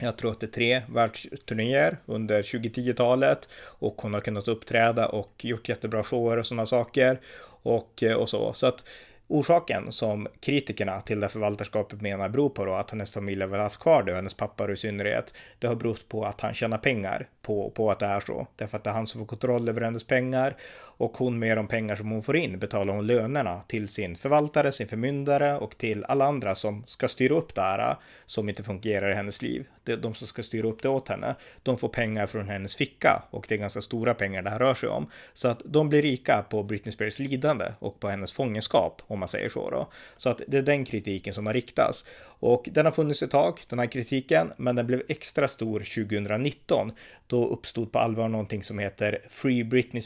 jag 0.00 0.16
tror 0.16 0.30
att 0.30 0.40
det 0.40 0.46
är 0.46 0.50
tre 0.50 0.82
världsturnéer 0.88 1.98
under 2.06 2.42
2010-talet 2.42 3.48
och 3.64 4.02
hon 4.02 4.14
har 4.14 4.20
kunnat 4.20 4.48
uppträda 4.48 5.08
och 5.08 5.44
gjort 5.44 5.68
jättebra 5.68 6.02
shower 6.02 6.36
och 6.36 6.46
sådana 6.46 6.66
saker 6.66 7.20
och, 7.62 8.02
eh, 8.02 8.16
och 8.16 8.28
så. 8.28 8.52
Så 8.52 8.66
att 8.66 8.84
Orsaken 9.30 9.92
som 9.92 10.28
kritikerna 10.40 11.00
till 11.00 11.20
det 11.20 11.28
förvaltarskapet 11.28 12.00
menar 12.00 12.28
beror 12.28 12.48
på 12.48 12.64
då 12.64 12.74
att 12.74 12.90
hennes 12.90 13.10
familj 13.10 13.40
har 13.40 13.48
väl 13.48 13.60
haft 13.60 13.80
kvar 13.80 14.02
det, 14.02 14.12
och 14.12 14.16
hennes 14.16 14.34
pappa 14.34 14.72
i 14.72 14.76
synnerhet, 14.76 15.34
det 15.58 15.66
har 15.66 15.74
berott 15.74 16.08
på 16.08 16.24
att 16.24 16.40
han 16.40 16.54
tjänar 16.54 16.78
pengar 16.78 17.28
på, 17.42 17.70
på 17.70 17.90
att 17.90 17.98
det 17.98 18.06
är 18.06 18.20
så. 18.20 18.46
Därför 18.56 18.76
att 18.76 18.84
det 18.84 18.90
är 18.90 18.94
han 18.94 19.06
som 19.06 19.20
får 19.20 19.26
kontroll 19.26 19.68
över 19.68 19.80
hennes 19.80 20.04
pengar 20.04 20.56
och 20.98 21.18
hon 21.18 21.38
med 21.38 21.56
de 21.56 21.68
pengar 21.68 21.96
som 21.96 22.10
hon 22.10 22.22
får 22.22 22.36
in 22.36 22.58
betalar 22.58 22.94
hon 22.94 23.06
lönerna 23.06 23.60
till 23.66 23.88
sin 23.88 24.16
förvaltare, 24.16 24.72
sin 24.72 24.88
förmyndare 24.88 25.58
och 25.58 25.78
till 25.78 26.04
alla 26.04 26.24
andra 26.24 26.54
som 26.54 26.84
ska 26.86 27.08
styra 27.08 27.34
upp 27.34 27.54
det 27.54 27.60
här 27.60 27.90
eh, 27.90 27.96
som 28.26 28.48
inte 28.48 28.62
fungerar 28.62 29.10
i 29.10 29.14
hennes 29.14 29.42
liv. 29.42 29.66
De 29.84 30.14
som 30.14 30.26
ska 30.26 30.42
styra 30.42 30.68
upp 30.68 30.82
det 30.82 30.88
åt 30.88 31.08
henne, 31.08 31.34
de 31.62 31.78
får 31.78 31.88
pengar 31.88 32.26
från 32.26 32.48
hennes 32.48 32.76
ficka 32.76 33.22
och 33.30 33.46
det 33.48 33.54
är 33.54 33.58
ganska 33.58 33.80
stora 33.80 34.14
pengar 34.14 34.42
det 34.42 34.50
här 34.50 34.58
rör 34.58 34.74
sig 34.74 34.88
om. 34.88 35.10
Så 35.32 35.48
att 35.48 35.62
de 35.64 35.88
blir 35.88 36.02
rika 36.02 36.42
på 36.42 36.62
Britney 36.62 36.92
Spears 36.92 37.18
lidande 37.18 37.72
och 37.78 38.00
på 38.00 38.08
hennes 38.08 38.32
fångenskap 38.32 39.02
om 39.06 39.18
man 39.18 39.28
säger 39.28 39.48
så 39.48 39.70
då. 39.70 39.88
Så 40.16 40.30
att 40.30 40.40
det 40.48 40.58
är 40.58 40.62
den 40.62 40.84
kritiken 40.84 41.34
som 41.34 41.46
har 41.46 41.54
riktats. 41.54 42.04
Och 42.40 42.68
den 42.72 42.84
har 42.84 42.92
funnits 42.92 43.22
ett 43.22 43.30
tag, 43.30 43.58
den 43.68 43.78
här 43.78 43.86
kritiken, 43.86 44.52
men 44.56 44.76
den 44.76 44.86
blev 44.86 45.02
extra 45.08 45.48
stor 45.48 45.78
2019. 45.78 46.92
Då 47.26 47.48
uppstod 47.48 47.92
på 47.92 47.98
allvar 47.98 48.28
någonting 48.28 48.62
som 48.62 48.78
heter 48.78 49.18
Free 49.28 49.64
Britney 49.64 50.02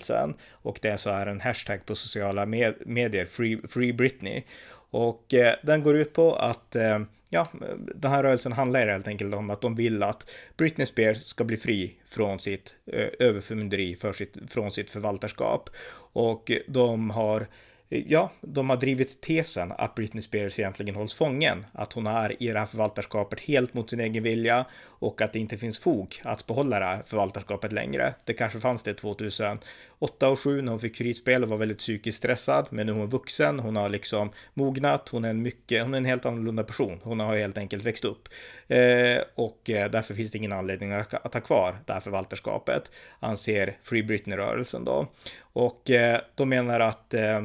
rörelsen 0.00 0.34
Och 0.50 0.78
det 0.82 0.88
är 0.88 0.96
så 0.96 1.10
är 1.10 1.26
en 1.26 1.40
hashtag 1.40 1.86
på 1.86 1.94
sociala 1.94 2.46
med 2.46 2.74
medier, 2.86 3.24
Free, 3.24 3.60
Free 3.68 3.92
Britney. 3.92 4.42
Och 4.90 5.34
eh, 5.34 5.54
den 5.62 5.82
går 5.82 5.96
ut 5.96 6.12
på 6.12 6.34
att 6.34 6.76
eh, 6.76 6.98
ja, 7.30 7.48
den 7.94 8.10
här 8.10 8.22
rörelsen 8.22 8.52
handlar 8.52 8.86
helt 8.92 9.08
enkelt 9.08 9.34
om 9.34 9.50
att 9.50 9.60
de 9.60 9.74
vill 9.74 10.02
att 10.02 10.30
Britney 10.56 10.86
Spears 10.86 11.18
ska 11.18 11.44
bli 11.44 11.56
fri 11.56 11.94
från 12.06 12.40
sitt 12.40 12.76
eh, 12.92 13.08
överförmynderi 13.18 13.96
för 13.96 14.12
sitt, 14.12 14.36
från 14.48 14.70
sitt 14.70 14.90
förvaltarskap. 14.90 15.70
Och 16.12 16.50
de 16.66 17.10
har 17.10 17.46
Ja, 17.90 18.32
de 18.40 18.70
har 18.70 18.76
drivit 18.76 19.20
tesen 19.20 19.72
att 19.78 19.94
Britney 19.94 20.22
Spears 20.22 20.58
egentligen 20.58 20.94
hålls 20.94 21.14
fången, 21.14 21.66
att 21.72 21.92
hon 21.92 22.06
är 22.06 22.42
i 22.42 22.46
det 22.46 22.58
här 22.58 22.66
förvaltarskapet 22.66 23.40
helt 23.40 23.74
mot 23.74 23.90
sin 23.90 24.00
egen 24.00 24.22
vilja 24.22 24.66
och 24.84 25.20
att 25.20 25.32
det 25.32 25.38
inte 25.38 25.58
finns 25.58 25.78
fog 25.78 26.20
att 26.22 26.46
behålla 26.46 26.78
det 26.78 26.84
här 26.84 27.02
förvaltarskapet 27.06 27.72
längre. 27.72 28.14
Det 28.24 28.32
kanske 28.32 28.58
fanns 28.58 28.82
det 28.82 28.94
2008 28.94 29.58
och 29.98 30.08
2007 30.18 30.62
när 30.62 30.70
hon 30.70 30.80
fick 30.80 30.96
kritspel 30.96 31.42
och 31.42 31.48
var 31.48 31.56
väldigt 31.56 31.78
psykiskt 31.78 32.18
stressad, 32.18 32.66
men 32.70 32.86
nu 32.86 32.92
är 32.92 32.96
hon 32.96 33.10
vuxen, 33.10 33.58
hon 33.58 33.76
har 33.76 33.88
liksom 33.88 34.30
mognat, 34.54 35.08
hon 35.08 35.24
är 35.24 35.30
en 35.30 35.42
mycket, 35.42 35.82
hon 35.82 35.94
är 35.94 35.98
en 35.98 36.04
helt 36.04 36.26
annorlunda 36.26 36.64
person, 36.64 37.00
hon 37.02 37.20
har 37.20 37.36
helt 37.36 37.58
enkelt 37.58 37.84
växt 37.84 38.04
upp 38.04 38.28
eh, 38.68 39.22
och 39.34 39.70
eh, 39.70 39.90
därför 39.90 40.14
finns 40.14 40.30
det 40.30 40.38
ingen 40.38 40.52
anledning 40.52 40.92
att, 40.92 41.14
att 41.14 41.34
ha 41.34 41.40
kvar 41.40 41.76
det 41.86 41.92
här 41.92 42.00
förvaltarskapet, 42.00 42.90
anser 43.20 43.76
Free 43.82 44.02
Britney-rörelsen 44.02 44.84
då. 44.84 45.06
Och 45.40 45.90
eh, 45.90 46.20
de 46.34 46.48
menar 46.48 46.80
att 46.80 47.14
eh, 47.14 47.42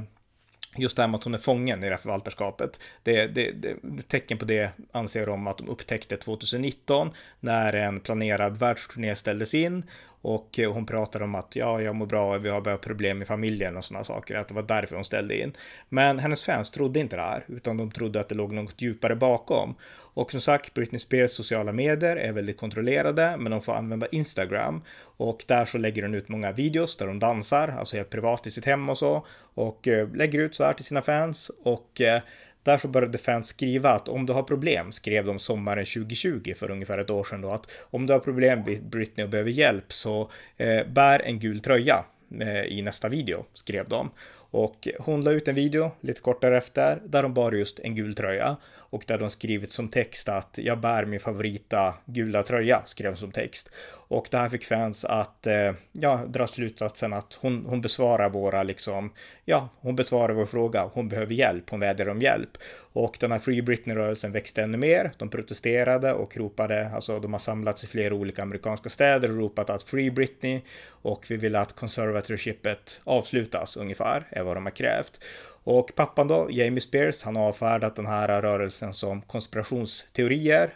just 0.77 0.95
det 0.95 1.01
här 1.03 1.07
med 1.07 1.17
att 1.17 1.23
hon 1.23 1.33
är 1.33 1.37
fången 1.37 1.83
i 1.83 1.85
det 1.85 1.91
här 1.93 1.97
förvaltarskapet. 1.97 2.79
Det, 3.03 3.27
det, 3.27 3.51
det, 3.51 3.77
tecken 4.07 4.37
på 4.37 4.45
det 4.45 4.71
anser 4.91 5.25
de 5.25 5.47
att 5.47 5.57
de 5.57 5.69
upptäckte 5.69 6.17
2019 6.17 7.11
när 7.39 7.73
en 7.73 7.99
planerad 7.99 8.57
världsturné 8.57 9.15
ställdes 9.15 9.53
in 9.53 9.83
och 10.23 10.59
eh, 10.59 10.73
hon 10.73 10.85
pratar 10.85 11.21
om 11.21 11.35
att 11.35 11.55
ja, 11.55 11.81
jag 11.81 11.95
mår 11.95 12.05
bra, 12.05 12.37
vi 12.37 12.49
har 12.49 12.61
börjat 12.61 12.81
problem 12.81 13.21
i 13.21 13.25
familjen 13.25 13.77
och 13.77 13.85
sådana 13.85 14.03
saker, 14.03 14.35
att 14.35 14.47
det 14.47 14.53
var 14.53 14.63
därför 14.63 14.95
hon 14.95 15.05
ställde 15.05 15.41
in. 15.41 15.53
Men 15.89 16.19
hennes 16.19 16.43
fans 16.43 16.71
trodde 16.71 16.99
inte 16.99 17.15
det 17.15 17.21
här, 17.21 17.45
utan 17.47 17.77
de 17.77 17.91
trodde 17.91 18.19
att 18.19 18.29
det 18.29 18.35
låg 18.35 18.53
något 18.53 18.81
djupare 18.81 19.15
bakom. 19.15 19.75
Och 20.15 20.31
som 20.31 20.41
sagt, 20.41 20.73
Britney 20.73 20.99
Spears 20.99 21.31
sociala 21.31 21.71
medier 21.71 22.15
är 22.15 22.31
väldigt 22.31 22.57
kontrollerade, 22.57 23.37
men 23.37 23.51
de 23.51 23.61
får 23.61 23.73
använda 23.73 24.07
Instagram. 24.07 24.81
Och 25.17 25.43
där 25.47 25.65
så 25.65 25.77
lägger 25.77 26.03
hon 26.03 26.15
ut 26.15 26.29
många 26.29 26.51
videos 26.51 26.97
där 26.97 27.07
hon 27.07 27.19
dansar, 27.19 27.67
alltså 27.67 27.97
helt 27.97 28.09
privat 28.09 28.47
i 28.47 28.51
sitt 28.51 28.65
hem 28.65 28.89
och 28.89 28.97
så. 28.97 29.25
Och 29.53 29.87
eh, 29.87 30.15
lägger 30.15 30.39
ut 30.39 30.55
så 30.55 30.63
här 30.63 30.73
till 30.73 30.85
sina 30.85 31.01
fans. 31.01 31.51
Och 31.63 32.01
eh, 32.01 32.21
där 32.63 32.77
så 32.77 32.87
började 32.87 33.17
fans 33.17 33.47
skriva 33.47 33.89
att 33.89 34.09
om 34.09 34.25
du 34.25 34.33
har 34.33 34.43
problem, 34.43 34.91
skrev 34.91 35.25
de 35.25 35.39
sommaren 35.39 35.85
2020 35.85 36.53
för 36.55 36.71
ungefär 36.71 36.97
ett 36.97 37.09
år 37.09 37.23
sedan 37.23 37.41
då, 37.41 37.49
att 37.49 37.71
om 37.81 38.07
du 38.07 38.13
har 38.13 38.19
problem 38.19 38.63
med 38.65 38.83
Britney 38.83 39.25
och 39.25 39.29
behöver 39.29 39.51
hjälp 39.51 39.93
så 39.93 40.31
eh, 40.57 40.87
bär 40.87 41.19
en 41.19 41.39
gul 41.39 41.59
tröja 41.59 42.05
eh, 42.41 42.63
i 42.63 42.81
nästa 42.81 43.09
video, 43.09 43.45
skrev 43.53 43.89
de. 43.89 44.11
Och 44.53 44.87
hon 44.99 45.23
la 45.23 45.31
ut 45.31 45.47
en 45.47 45.55
video 45.55 45.91
lite 46.01 46.21
kort 46.21 46.41
därefter 46.41 47.01
där 47.05 47.23
hon 47.23 47.33
bar 47.33 47.51
just 47.51 47.79
en 47.79 47.95
gul 47.95 48.15
tröja 48.15 48.57
och 48.93 49.03
där 49.07 49.17
de 49.17 49.29
skrivit 49.29 49.71
som 49.71 49.89
text 49.89 50.29
att 50.29 50.59
jag 50.61 50.79
bär 50.79 51.05
min 51.05 51.19
favorita 51.19 51.93
gula 52.05 52.43
tröja, 52.43 52.81
skrev 52.85 53.15
som 53.15 53.31
text. 53.31 53.69
Och 54.13 54.27
det 54.31 54.37
här 54.37 54.49
fick 54.49 54.65
fans 54.65 55.05
att 55.05 55.47
eh, 55.47 55.71
ja, 55.91 56.25
dra 56.27 56.47
slutsatsen 56.47 57.13
att 57.13 57.39
hon, 57.41 57.65
hon 57.65 57.81
besvarar 57.81 58.29
våra 58.29 58.63
liksom, 58.63 59.13
ja, 59.45 59.69
hon 59.79 59.95
besvarar 59.95 60.33
vår 60.33 60.45
fråga, 60.45 60.89
hon 60.93 61.09
behöver 61.09 61.33
hjälp, 61.33 61.69
hon 61.69 61.79
vädjar 61.79 62.09
om 62.09 62.21
hjälp. 62.21 62.49
Och 62.93 63.17
den 63.19 63.31
här 63.31 63.39
Free 63.39 63.61
Britney-rörelsen 63.61 64.31
växte 64.31 64.61
ännu 64.63 64.77
mer, 64.77 65.11
de 65.17 65.29
protesterade 65.29 66.13
och 66.13 66.37
ropade, 66.37 66.89
alltså 66.89 67.19
de 67.19 67.33
har 67.33 67.39
samlats 67.39 67.83
i 67.83 67.87
flera 67.87 68.13
olika 68.13 68.41
amerikanska 68.41 68.89
städer 68.89 69.31
och 69.31 69.37
ropat 69.37 69.69
att 69.69 69.83
Free 69.83 70.11
Britney 70.11 70.61
och 70.89 71.25
vi 71.29 71.37
vill 71.37 71.55
att 71.55 71.75
conservatorshipet 71.75 73.01
avslutas 73.03 73.77
ungefär, 73.77 74.27
är 74.29 74.43
vad 74.43 74.57
de 74.57 74.65
har 74.65 74.71
krävt. 74.71 75.23
Och 75.63 75.95
pappan 75.95 76.27
då, 76.27 76.47
Jamie 76.51 76.81
Spears, 76.81 77.23
han 77.23 77.35
har 77.35 77.47
avfärdat 77.47 77.95
den 77.95 78.05
här 78.05 78.41
rörelsen 78.41 78.93
som 78.93 79.21
konspirationsteorier. 79.21 80.73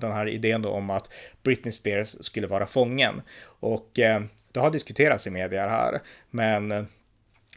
Den 0.00 0.12
här 0.12 0.28
idén 0.28 0.62
då 0.62 0.68
om 0.68 0.90
att 0.90 1.10
Britney 1.42 1.72
Spears 1.72 2.16
skulle 2.20 2.46
vara 2.46 2.66
fången. 2.66 3.22
Och 3.44 3.98
eh, 3.98 4.22
det 4.52 4.60
har 4.60 4.70
diskuterats 4.70 5.26
i 5.26 5.30
media 5.30 5.68
här, 5.68 6.00
men 6.30 6.72
eh, 6.72 6.84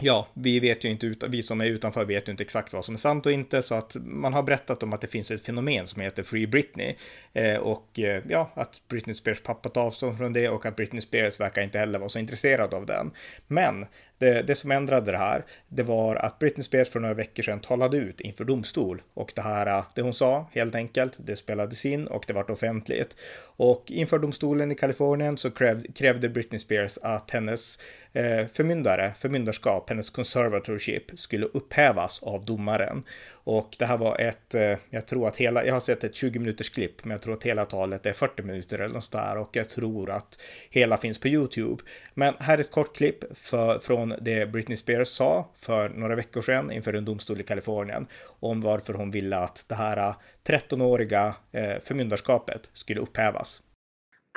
Ja, 0.01 0.27
vi 0.33 0.59
vet 0.59 0.85
ju 0.85 0.89
inte, 0.89 1.27
vi 1.27 1.43
som 1.43 1.61
är 1.61 1.65
utanför 1.65 2.05
vet 2.05 2.27
ju 2.27 2.31
inte 2.31 2.43
exakt 2.43 2.73
vad 2.73 2.85
som 2.85 2.95
är 2.95 2.99
sant 2.99 3.25
och 3.25 3.31
inte, 3.31 3.61
så 3.61 3.75
att 3.75 3.95
man 3.99 4.33
har 4.33 4.43
berättat 4.43 4.83
om 4.83 4.93
att 4.93 5.01
det 5.01 5.07
finns 5.07 5.31
ett 5.31 5.45
fenomen 5.45 5.88
som 5.88 6.01
heter 6.01 6.23
Free 6.23 6.47
Britney 6.47 6.95
eh, 7.33 7.57
och 7.57 7.99
eh, 7.99 8.23
ja, 8.29 8.51
att 8.53 8.81
Britney 8.88 9.13
Spears 9.13 9.41
pappa 9.41 9.69
tar 9.69 9.81
avstånd 9.81 10.17
från 10.17 10.33
det 10.33 10.49
och 10.49 10.65
att 10.65 10.75
Britney 10.75 11.01
Spears 11.01 11.39
verkar 11.39 11.61
inte 11.61 11.79
heller 11.79 11.99
vara 11.99 12.09
så 12.09 12.19
intresserad 12.19 12.73
av 12.73 12.85
den. 12.85 13.11
Men 13.47 13.85
det, 14.19 14.41
det 14.41 14.55
som 14.55 14.71
ändrade 14.71 15.11
det 15.11 15.17
här, 15.17 15.45
det 15.67 15.83
var 15.83 16.15
att 16.15 16.39
Britney 16.39 16.63
Spears 16.63 16.89
för 16.89 16.99
några 16.99 17.13
veckor 17.13 17.43
sedan 17.43 17.59
talade 17.59 17.97
ut 17.97 18.21
inför 18.21 18.45
domstol 18.45 19.01
och 19.13 19.31
det 19.35 19.41
här, 19.41 19.67
äh, 19.67 19.85
det 19.95 20.01
hon 20.01 20.13
sa 20.13 20.49
helt 20.51 20.75
enkelt, 20.75 21.17
det 21.17 21.35
spelades 21.35 21.85
in 21.85 22.07
och 22.07 22.23
det 22.27 22.33
vart 22.33 22.49
offentligt. 22.49 23.15
Och 23.57 23.91
inför 23.91 24.19
domstolen 24.19 24.71
i 24.71 24.75
Kalifornien 24.75 25.38
så 25.38 25.51
krävde 25.95 26.29
Britney 26.29 26.59
Spears 26.59 26.97
att 27.01 27.31
hennes 27.31 27.79
eh, 28.13 28.48
förmyndare, 28.48 29.13
förmyndarskap, 29.20 29.89
hennes 29.89 30.10
conservatorship 30.10 31.20
skulle 31.20 31.46
upphävas 31.46 32.24
av 32.24 32.46
domaren. 32.46 33.04
Och 33.32 33.75
det 33.80 33.86
här 33.86 33.98
var 33.98 34.20
ett, 34.20 34.56
eh, 34.56 34.78
jag 34.89 35.08
tror 35.08 35.28
att 35.28 35.38
hela, 35.38 35.66
jag 35.66 35.74
har 35.74 35.80
sett 35.80 36.04
ett 36.04 36.16
20 36.16 36.39
minuters 36.39 36.70
klipp, 36.70 37.04
men 37.04 37.12
jag 37.12 37.22
tror 37.22 37.34
att 37.34 37.44
hela 37.44 37.66
talet 37.66 38.06
är 38.06 38.13
40 38.13 38.44
minuter 38.44 38.80
eller 38.80 38.94
något 38.94 39.12
där 39.12 39.38
och 39.38 39.50
jag 39.51 39.70
tror 39.70 40.10
att 40.12 40.39
hela 40.70 40.98
finns 40.98 41.18
på 41.18 41.28
YouTube. 41.28 41.84
Men 42.13 42.34
här 42.39 42.58
är 42.58 42.62
ett 42.62 42.72
kort 42.72 42.96
klipp 42.96 43.38
för, 43.38 43.80
från 43.80 44.13
det 44.22 44.51
Britney 44.51 44.78
Spears 44.78 45.08
sa 45.08 45.51
för 45.56 45.89
några 45.89 46.16
veckor 46.16 46.42
sedan 46.42 46.72
inför 46.72 46.94
en 46.94 47.06
domstol 47.06 47.39
i 47.39 47.44
Kalifornien 47.44 48.08
om 48.39 48.62
varför 48.62 48.94
hon 48.94 49.12
ville 49.12 49.38
att 49.38 49.66
det 49.68 49.75
här 49.75 49.98
eh, 49.98 50.16
13-åriga 50.44 51.36
eh, 51.51 51.80
förmyndarskapet 51.84 52.70
skulle 52.74 53.01
upphävas. 53.01 53.62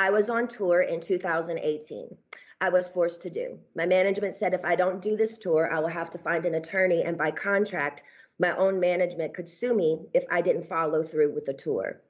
I 0.08 0.10
was 0.10 0.30
on 0.30 0.48
tour 0.48 0.82
in 0.82 1.00
2018. 1.00 2.16
I 2.64 2.68
was 2.68 2.92
forced 2.92 3.22
to 3.22 3.30
do. 3.30 3.58
My 3.74 3.86
management 3.86 4.36
said 4.36 4.54
if 4.54 4.64
I 4.64 4.76
don't 4.76 5.02
do 5.02 5.16
this 5.16 5.36
tour, 5.36 5.68
I 5.68 5.80
will 5.80 5.88
have 5.88 6.10
to 6.10 6.18
find 6.18 6.46
an 6.46 6.54
attorney, 6.54 7.02
and 7.02 7.18
by 7.18 7.32
contract, 7.32 8.04
my 8.38 8.56
own 8.56 8.78
management 8.78 9.34
could 9.34 9.50
sue 9.50 9.74
me 9.74 10.06
if 10.14 10.24
I 10.30 10.42
didn't 10.42 10.66
follow 10.66 11.02
through 11.02 11.34
with 11.34 11.46
the 11.46 11.54
tour. 11.54 12.00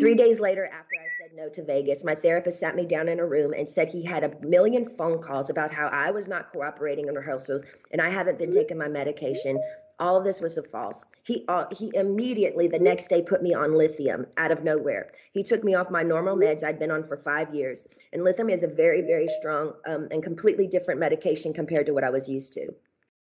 Three 0.00 0.14
days 0.14 0.40
later, 0.40 0.66
after 0.66 0.96
I 0.96 1.08
said 1.08 1.30
no 1.34 1.48
to 1.50 1.64
Vegas, 1.64 2.04
my 2.04 2.14
therapist 2.14 2.60
sat 2.60 2.76
me 2.76 2.86
down 2.86 3.08
in 3.08 3.20
a 3.20 3.26
room 3.26 3.52
and 3.52 3.68
said 3.68 3.88
he 3.88 4.04
had 4.04 4.24
a 4.24 4.46
million 4.46 4.84
phone 4.84 5.18
calls 5.18 5.50
about 5.50 5.70
how 5.70 5.88
I 5.88 6.10
was 6.10 6.28
not 6.28 6.50
cooperating 6.50 7.08
in 7.08 7.14
rehearsals 7.14 7.64
and 7.90 8.00
I 8.00 8.10
haven't 8.10 8.38
been 8.38 8.52
taking 8.52 8.78
my 8.78 8.88
medication 8.88 9.60
all 10.00 10.16
of 10.16 10.24
this 10.24 10.40
was 10.40 10.56
a 10.56 10.62
false. 10.62 11.04
He 11.24 11.44
uh, 11.48 11.66
he 11.72 11.90
immediately 11.94 12.68
the 12.68 12.78
next 12.78 13.08
day 13.08 13.22
put 13.22 13.42
me 13.42 13.54
on 13.54 13.74
lithium 13.74 14.26
out 14.36 14.52
of 14.52 14.64
nowhere. 14.64 15.10
He 15.32 15.42
took 15.42 15.64
me 15.64 15.74
off 15.74 15.90
my 15.90 16.02
normal 16.02 16.36
meds 16.36 16.62
I'd 16.62 16.78
been 16.78 16.90
on 16.90 17.04
for 17.04 17.16
five 17.16 17.54
years, 17.54 17.98
and 18.12 18.22
lithium 18.22 18.50
is 18.50 18.62
a 18.62 18.68
very 18.68 19.02
very 19.02 19.28
strong 19.28 19.74
um, 19.86 20.08
and 20.10 20.22
completely 20.22 20.66
different 20.68 21.00
medication 21.00 21.52
compared 21.52 21.86
to 21.86 21.94
what 21.94 22.04
I 22.04 22.10
was 22.10 22.28
used 22.28 22.54
to. 22.54 22.72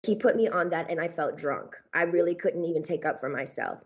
He 0.03 0.15
put 0.15 0.36
me 0.36 0.48
on 0.48 0.70
that, 0.70 0.89
and 0.89 1.00
I 1.00 1.08
felt 1.08 1.38
drunk. 1.38 1.75
I 1.93 2.03
really 2.03 2.36
couldn't 2.36 2.65
even 2.65 2.84
take 2.84 3.05
up 3.05 3.20
for 3.20 3.29
myself. 3.29 3.81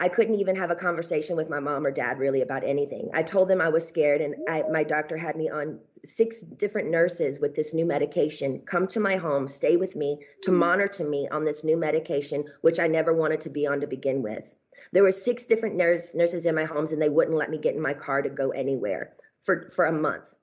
I 0.00 0.08
couldn't 0.08 0.40
even 0.40 0.56
have 0.56 0.70
a 0.70 0.76
conversation 0.76 1.36
with 1.36 1.48
my 1.48 1.60
mom 1.60 1.86
or 1.86 1.92
dad 1.92 2.18
really 2.18 2.40
about 2.40 2.64
anything. 2.64 3.10
I 3.14 3.22
told 3.22 3.48
them 3.48 3.60
I 3.60 3.68
was 3.68 3.86
scared, 3.86 4.20
and 4.20 4.34
I, 4.48 4.64
my 4.70 4.82
doctor 4.82 5.16
had 5.16 5.36
me 5.36 5.48
on 5.48 5.78
six 6.04 6.40
different 6.40 6.90
nurses 6.90 7.38
with 7.38 7.54
this 7.54 7.72
new 7.72 7.84
medication 7.84 8.60
come 8.66 8.88
to 8.88 9.00
my 9.00 9.16
home, 9.16 9.46
stay 9.46 9.76
with 9.76 9.94
me 9.94 10.18
to 10.42 10.50
mm-hmm. 10.50 10.58
monitor 10.58 11.08
me 11.08 11.28
on 11.30 11.44
this 11.44 11.62
new 11.62 11.76
medication, 11.76 12.44
which 12.62 12.80
I 12.80 12.88
never 12.88 13.14
wanted 13.14 13.40
to 13.42 13.50
be 13.50 13.66
on 13.66 13.80
to 13.80 13.86
begin 13.86 14.22
with. 14.22 14.54
There 14.92 15.04
were 15.04 15.12
six 15.12 15.44
different 15.44 15.76
nurse, 15.76 16.14
nurses 16.14 16.46
in 16.46 16.54
my 16.54 16.64
homes, 16.64 16.92
and 16.92 17.00
they 17.00 17.08
wouldn't 17.08 17.36
let 17.36 17.50
me 17.50 17.58
get 17.58 17.74
in 17.74 17.80
my 17.80 17.94
car 17.94 18.22
to 18.22 18.30
go 18.30 18.50
anywhere 18.50 19.12
for, 19.42 19.68
for 19.68 19.84
a 19.84 19.92
month. 19.92 20.36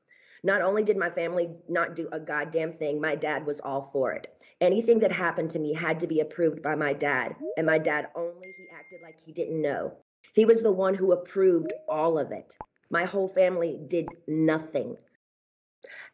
Not 0.43 0.61
only 0.61 0.83
did 0.83 0.95
my 0.95 1.09
family 1.09 1.49
not 1.67 1.95
do 1.95 2.07
a 2.13 2.19
goddamn 2.19 2.71
thing, 2.71 3.01
my 3.01 3.15
dad 3.15 3.45
was 3.45 3.59
all 3.59 3.81
for 3.81 4.13
it. 4.13 4.27
Anything 4.61 4.99
that 4.99 5.11
happened 5.11 5.49
to 5.51 5.59
me 5.59 5.73
had 5.73 5.99
to 5.99 6.07
be 6.07 6.21
approved 6.21 6.61
by 6.61 6.75
my 6.75 6.93
dad, 6.93 7.35
and 7.57 7.67
my 7.67 7.77
dad 7.77 8.07
only 8.15 8.55
acted 8.79 9.01
like 9.01 9.19
he 9.19 9.33
didn't 9.33 9.61
know. 9.61 9.91
He 10.33 10.45
was 10.45 10.63
the 10.63 10.71
one 10.71 10.93
who 10.93 11.11
approved 11.11 11.73
all 11.89 12.17
of 12.17 12.31
it. 12.31 12.57
My 12.89 13.03
whole 13.03 13.27
family 13.27 13.77
did 13.89 14.15
nothing. 14.25 14.95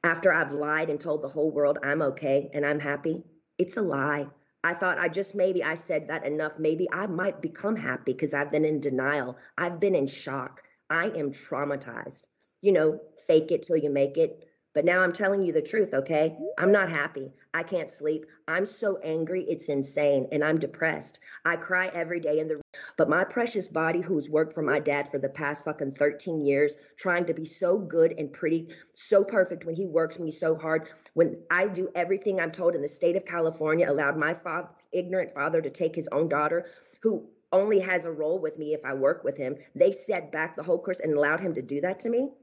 After 0.04 0.34
I've 0.34 0.52
lied 0.52 0.90
and 0.90 1.00
told 1.00 1.22
the 1.22 1.28
whole 1.28 1.52
world 1.52 1.78
I'm 1.84 2.02
okay 2.02 2.50
and 2.54 2.66
I'm 2.66 2.80
happy, 2.80 3.24
it's 3.60 3.78
a 3.78 3.84
lie. 3.84 4.26
I 4.64 4.74
thought 4.74 4.98
I 4.98 5.10
just 5.10 5.36
maybe 5.36 5.64
I 5.64 5.76
said 5.76 6.08
that 6.08 6.26
enough. 6.26 6.58
Maybe 6.58 6.88
I 6.92 7.06
might 7.06 7.40
become 7.40 7.76
happy 7.76 8.14
because 8.14 8.34
I've 8.34 8.50
been 8.50 8.66
in 8.66 8.80
denial. 8.80 9.38
I've 9.60 9.80
been 9.80 9.94
in 9.94 10.08
shock. 10.08 10.64
I 10.90 11.06
am 11.10 11.30
traumatized. 11.30 12.24
You 12.62 12.72
know, 12.72 13.00
fake 13.28 13.52
it 13.52 13.62
till 13.62 13.78
you 13.78 13.92
make 13.92 14.18
it. 14.18 14.45
But 14.76 14.84
now 14.84 15.00
I'm 15.00 15.14
telling 15.14 15.42
you 15.42 15.54
the 15.54 15.62
truth, 15.62 15.94
okay? 15.94 16.38
I'm 16.58 16.74
not 16.74 16.90
happy. 16.90 17.32
I 17.54 17.64
can't 17.64 17.90
sleep. 17.90 18.26
I'm 18.46 18.66
so 18.66 18.98
angry, 18.98 19.42
it's 19.44 19.70
insane, 19.70 20.28
and 20.34 20.44
I'm 20.44 20.60
depressed. 20.60 21.22
I 21.46 21.56
cry 21.56 21.90
every 21.94 22.20
day 22.20 22.40
in 22.40 22.50
the 22.50 22.62
but 22.98 23.08
my 23.08 23.24
precious 23.24 23.70
body 23.70 24.02
who's 24.02 24.30
worked 24.30 24.52
for 24.52 24.62
my 24.62 24.80
dad 24.80 25.10
for 25.10 25.18
the 25.18 25.30
past 25.30 25.64
fucking 25.64 25.92
13 25.92 26.42
years, 26.46 26.76
trying 26.98 27.24
to 27.26 27.34
be 27.34 27.46
so 27.46 27.78
good 27.78 28.16
and 28.18 28.34
pretty, 28.34 28.68
so 28.92 29.24
perfect 29.24 29.64
when 29.64 29.76
he 29.76 29.86
works 29.86 30.20
me 30.20 30.30
so 30.30 30.56
hard, 30.56 30.90
when 31.14 31.42
I 31.50 31.70
do 31.70 31.90
everything 31.96 32.42
I'm 32.42 32.52
told 32.52 32.76
in 32.76 32.82
the 32.82 32.88
state 32.90 33.16
of 33.16 33.24
California, 33.24 33.90
allowed 33.90 34.18
my 34.18 34.34
father, 34.34 34.68
ignorant 34.92 35.34
father 35.34 35.62
to 35.62 35.70
take 35.70 35.96
his 35.96 36.10
own 36.12 36.28
daughter 36.28 36.66
who 37.02 37.30
only 37.54 37.80
has 37.80 38.04
a 38.04 38.12
role 38.12 38.40
with 38.40 38.60
me 38.60 38.74
if 38.74 38.84
I 38.84 38.94
work 38.94 39.24
with 39.24 39.38
him. 39.38 39.56
They 39.74 39.92
set 39.92 40.34
back 40.34 40.58
the 40.58 40.64
whole 40.64 40.80
course 40.80 41.00
and 41.00 41.14
allowed 41.14 41.40
him 41.40 41.54
to 41.54 41.62
do 41.62 41.80
that 41.80 42.02
to 42.02 42.10
me. 42.10 42.34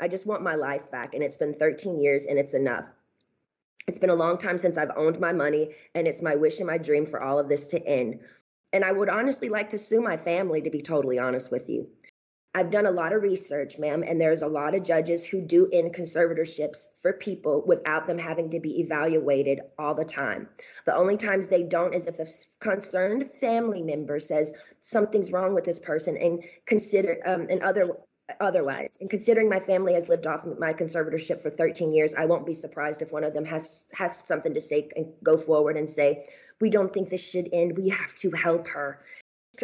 I 0.00 0.08
just 0.08 0.26
want 0.26 0.42
my 0.42 0.54
life 0.54 0.90
back. 0.90 1.14
And 1.14 1.22
it's 1.22 1.36
been 1.36 1.54
13 1.54 2.00
years 2.00 2.26
and 2.26 2.38
it's 2.38 2.54
enough. 2.54 2.88
It's 3.88 3.98
been 3.98 4.10
a 4.10 4.14
long 4.14 4.36
time 4.36 4.58
since 4.58 4.76
I've 4.76 4.92
owned 4.96 5.18
my 5.18 5.32
money, 5.32 5.74
and 5.94 6.06
it's 6.06 6.20
my 6.20 6.36
wish 6.36 6.58
and 6.58 6.66
my 6.66 6.76
dream 6.76 7.06
for 7.06 7.22
all 7.22 7.38
of 7.38 7.48
this 7.48 7.68
to 7.68 7.82
end. 7.86 8.20
And 8.70 8.84
I 8.84 8.92
would 8.92 9.08
honestly 9.08 9.48
like 9.48 9.70
to 9.70 9.78
sue 9.78 10.02
my 10.02 10.18
family, 10.18 10.60
to 10.60 10.68
be 10.68 10.82
totally 10.82 11.18
honest 11.18 11.50
with 11.50 11.70
you. 11.70 11.88
I've 12.54 12.70
done 12.70 12.86
a 12.86 12.90
lot 12.90 13.12
of 13.12 13.22
research, 13.22 13.78
ma'am, 13.78 14.02
and 14.02 14.20
there's 14.20 14.42
a 14.42 14.48
lot 14.48 14.74
of 14.74 14.82
judges 14.82 15.26
who 15.26 15.40
do 15.40 15.70
end 15.72 15.94
conservatorships 15.94 17.00
for 17.00 17.12
people 17.14 17.62
without 17.66 18.06
them 18.06 18.18
having 18.18 18.50
to 18.50 18.60
be 18.60 18.80
evaluated 18.80 19.60
all 19.78 19.94
the 19.94 20.04
time. 20.04 20.48
The 20.84 20.96
only 20.96 21.16
times 21.16 21.48
they 21.48 21.62
don't 21.62 21.94
is 21.94 22.08
if 22.08 22.18
a 22.18 22.26
concerned 22.58 23.30
family 23.40 23.82
member 23.82 24.18
says 24.18 24.54
something's 24.80 25.32
wrong 25.32 25.54
with 25.54 25.64
this 25.64 25.78
person 25.78 26.16
and 26.16 26.42
consider 26.66 27.18
um, 27.24 27.46
and 27.48 27.62
other 27.62 27.96
otherwise. 28.40 28.98
And 29.00 29.10
considering 29.10 29.48
my 29.48 29.60
family 29.60 29.94
has 29.94 30.08
lived 30.08 30.26
off 30.26 30.46
my 30.58 30.72
conservatorship 30.72 31.42
for 31.42 31.50
13 31.50 31.92
years, 31.92 32.14
I 32.14 32.26
won't 32.26 32.46
be 32.46 32.54
surprised 32.54 33.02
if 33.02 33.12
one 33.12 33.24
of 33.24 33.34
them 33.34 33.44
has 33.44 33.84
has 33.92 34.16
something 34.16 34.54
to 34.54 34.60
say 34.60 34.88
and 34.96 35.12
go 35.22 35.36
forward 35.36 35.76
and 35.76 35.88
say, 35.88 36.24
"We 36.60 36.70
don't 36.70 36.92
think 36.92 37.08
this 37.08 37.28
should 37.28 37.48
end. 37.52 37.76
We 37.76 37.88
have 37.90 38.14
to 38.16 38.30
help 38.30 38.68
her." 38.68 38.98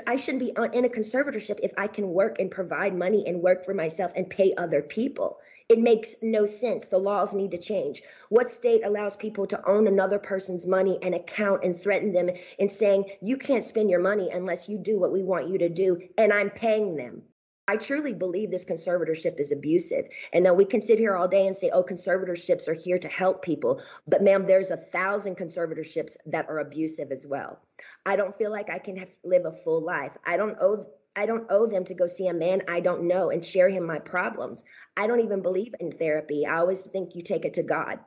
I 0.08 0.16
shouldn't 0.16 0.42
be 0.42 0.52
in 0.76 0.84
a 0.84 0.88
conservatorship 0.88 1.60
if 1.62 1.72
I 1.76 1.86
can 1.86 2.08
work 2.08 2.40
and 2.40 2.50
provide 2.50 2.96
money 2.96 3.24
and 3.28 3.42
work 3.42 3.64
for 3.64 3.74
myself 3.74 4.12
and 4.16 4.28
pay 4.28 4.52
other 4.56 4.82
people. 4.82 5.38
It 5.68 5.78
makes 5.78 6.16
no 6.20 6.46
sense. 6.46 6.88
The 6.88 6.98
laws 6.98 7.32
need 7.32 7.52
to 7.52 7.58
change. 7.58 8.02
What 8.28 8.50
state 8.50 8.84
allows 8.84 9.14
people 9.14 9.46
to 9.46 9.68
own 9.68 9.86
another 9.86 10.18
person's 10.18 10.66
money 10.66 10.98
and 11.00 11.14
account 11.14 11.62
and 11.64 11.76
threaten 11.76 12.12
them 12.12 12.28
and 12.58 12.70
saying, 12.70 13.04
you 13.22 13.36
can't 13.36 13.62
spend 13.62 13.88
your 13.88 14.00
money 14.00 14.30
unless 14.30 14.68
you 14.68 14.78
do 14.78 14.98
what 14.98 15.12
we 15.12 15.22
want 15.22 15.48
you 15.48 15.58
to 15.58 15.68
do, 15.68 16.02
and 16.18 16.32
I'm 16.32 16.50
paying 16.50 16.96
them? 16.96 17.22
I 17.66 17.76
truly 17.76 18.14
believe 18.14 18.50
this 18.50 18.66
conservatorship 18.66 19.40
is 19.40 19.50
abusive. 19.50 20.06
And 20.32 20.44
then 20.44 20.56
we 20.56 20.66
can 20.66 20.82
sit 20.82 20.98
here 20.98 21.16
all 21.16 21.28
day 21.28 21.46
and 21.46 21.56
say, 21.56 21.70
oh, 21.72 21.82
conservatorships 21.82 22.68
are 22.68 22.74
here 22.74 22.98
to 22.98 23.08
help 23.08 23.42
people. 23.42 23.80
But, 24.06 24.22
ma'am, 24.22 24.46
there's 24.46 24.70
a 24.70 24.76
thousand 24.76 25.36
conservatorships 25.36 26.16
that 26.26 26.48
are 26.50 26.58
abusive 26.58 27.10
as 27.10 27.26
well. 27.26 27.58
I 28.04 28.16
don't 28.16 28.36
feel 28.36 28.50
like 28.50 28.68
I 28.68 28.78
can 28.78 28.96
have, 28.96 29.10
live 29.24 29.46
a 29.46 29.52
full 29.52 29.82
life. 29.82 30.16
I 30.26 30.36
don't 30.36 30.56
owe. 30.60 30.84
I 31.16 31.26
don't 31.26 31.46
owe 31.48 31.68
them 31.68 31.84
to 31.84 31.94
go 31.94 32.08
see 32.08 32.26
a 32.26 32.34
man 32.34 32.62
I 32.66 32.80
don't 32.80 33.06
know 33.06 33.30
and 33.30 33.44
share 33.44 33.68
him 33.68 33.86
my 33.86 34.00
problems. 34.00 34.64
I 34.96 35.06
don't 35.06 35.20
even 35.20 35.42
believe 35.42 35.72
in 35.78 35.92
therapy. 35.92 36.44
I 36.44 36.56
always 36.56 36.80
think 36.82 37.14
you 37.14 37.22
take 37.22 37.44
it 37.44 37.54
to 37.54 37.62
God. 37.62 38.00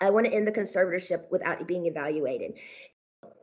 I 0.00 0.08
want 0.08 0.24
to 0.24 0.32
end 0.32 0.46
the 0.46 0.52
conservatorship 0.52 1.30
without 1.30 1.68
being 1.68 1.84
evaluated 1.84 2.58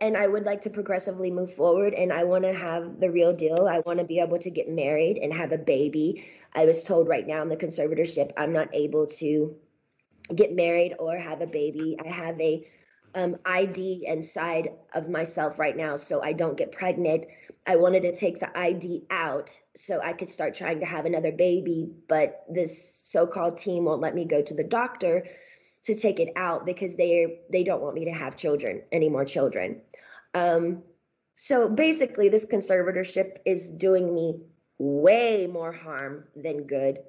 and 0.02 0.16
I 0.16 0.28
would 0.28 0.46
like 0.46 0.62
to 0.62 0.70
progressively 0.70 1.32
move 1.32 1.54
forward 1.54 1.94
and 1.94 2.12
I 2.14 2.24
want 2.24 2.44
to 2.44 2.54
have 2.54 3.00
the 3.00 3.12
real 3.12 3.34
deal. 3.34 3.68
I 3.68 3.80
want 3.80 4.00
to 4.00 4.06
be 4.06 4.20
able 4.20 4.40
to 4.40 4.50
get 4.50 4.70
married 4.70 5.18
and 5.18 5.34
have 5.34 5.52
a 5.52 5.58
baby. 5.58 6.26
I 6.54 6.66
was 6.66 6.84
told 6.84 7.08
right 7.08 7.26
now 7.26 7.42
in 7.42 7.50
the 7.50 7.58
conservatorship 7.58 8.32
I'm 8.38 8.54
not 8.54 8.70
able 8.74 9.08
to 9.08 9.56
get 10.34 10.54
married 10.54 10.96
or 11.00 11.18
have 11.18 11.42
a 11.42 11.48
baby. 11.48 11.98
I 12.04 12.10
have 12.10 12.40
a 12.40 12.66
um, 13.16 13.38
ID 13.46 14.06
inside 14.06 14.70
of 14.94 15.10
myself 15.10 15.58
right 15.58 15.76
now 15.76 15.96
so 15.96 16.22
I 16.22 16.34
don't 16.34 16.58
get 16.58 16.72
pregnant. 16.72 17.26
I 17.66 17.78
wanted 17.78 18.04
to 18.04 18.16
take 18.16 18.40
the 18.40 18.58
ID 18.58 19.08
out 19.10 19.60
so 19.76 20.00
I 20.02 20.14
could 20.14 20.30
start 20.30 20.54
trying 20.54 20.82
to 20.82 20.86
have 20.86 21.06
another 21.06 21.32
baby, 21.32 21.90
but 22.08 22.44
this 22.50 23.10
so-called 23.10 23.58
team 23.58 23.86
won't 23.86 24.02
let 24.02 24.14
me 24.14 24.26
go 24.26 24.42
to 24.42 24.54
the 24.54 24.64
doctor 24.64 25.26
to 25.84 25.96
take 25.96 26.20
it 26.20 26.34
out 26.36 26.66
because 26.66 26.96
they 26.96 27.40
they 27.52 27.64
don't 27.64 27.82
want 27.82 27.96
me 27.96 28.06
to 28.06 28.12
have 28.12 28.36
children 28.36 28.82
any 28.92 29.10
more 29.10 29.26
children. 29.26 29.82
Um, 30.34 30.84
so 31.36 31.70
basically, 31.70 32.30
this 32.30 32.52
conservatorship 32.52 33.38
is 33.46 33.70
doing 33.70 34.14
me 34.14 34.42
way 34.80 35.48
more 35.48 35.72
harm 35.72 36.26
than 36.36 36.64
good. 36.64 37.00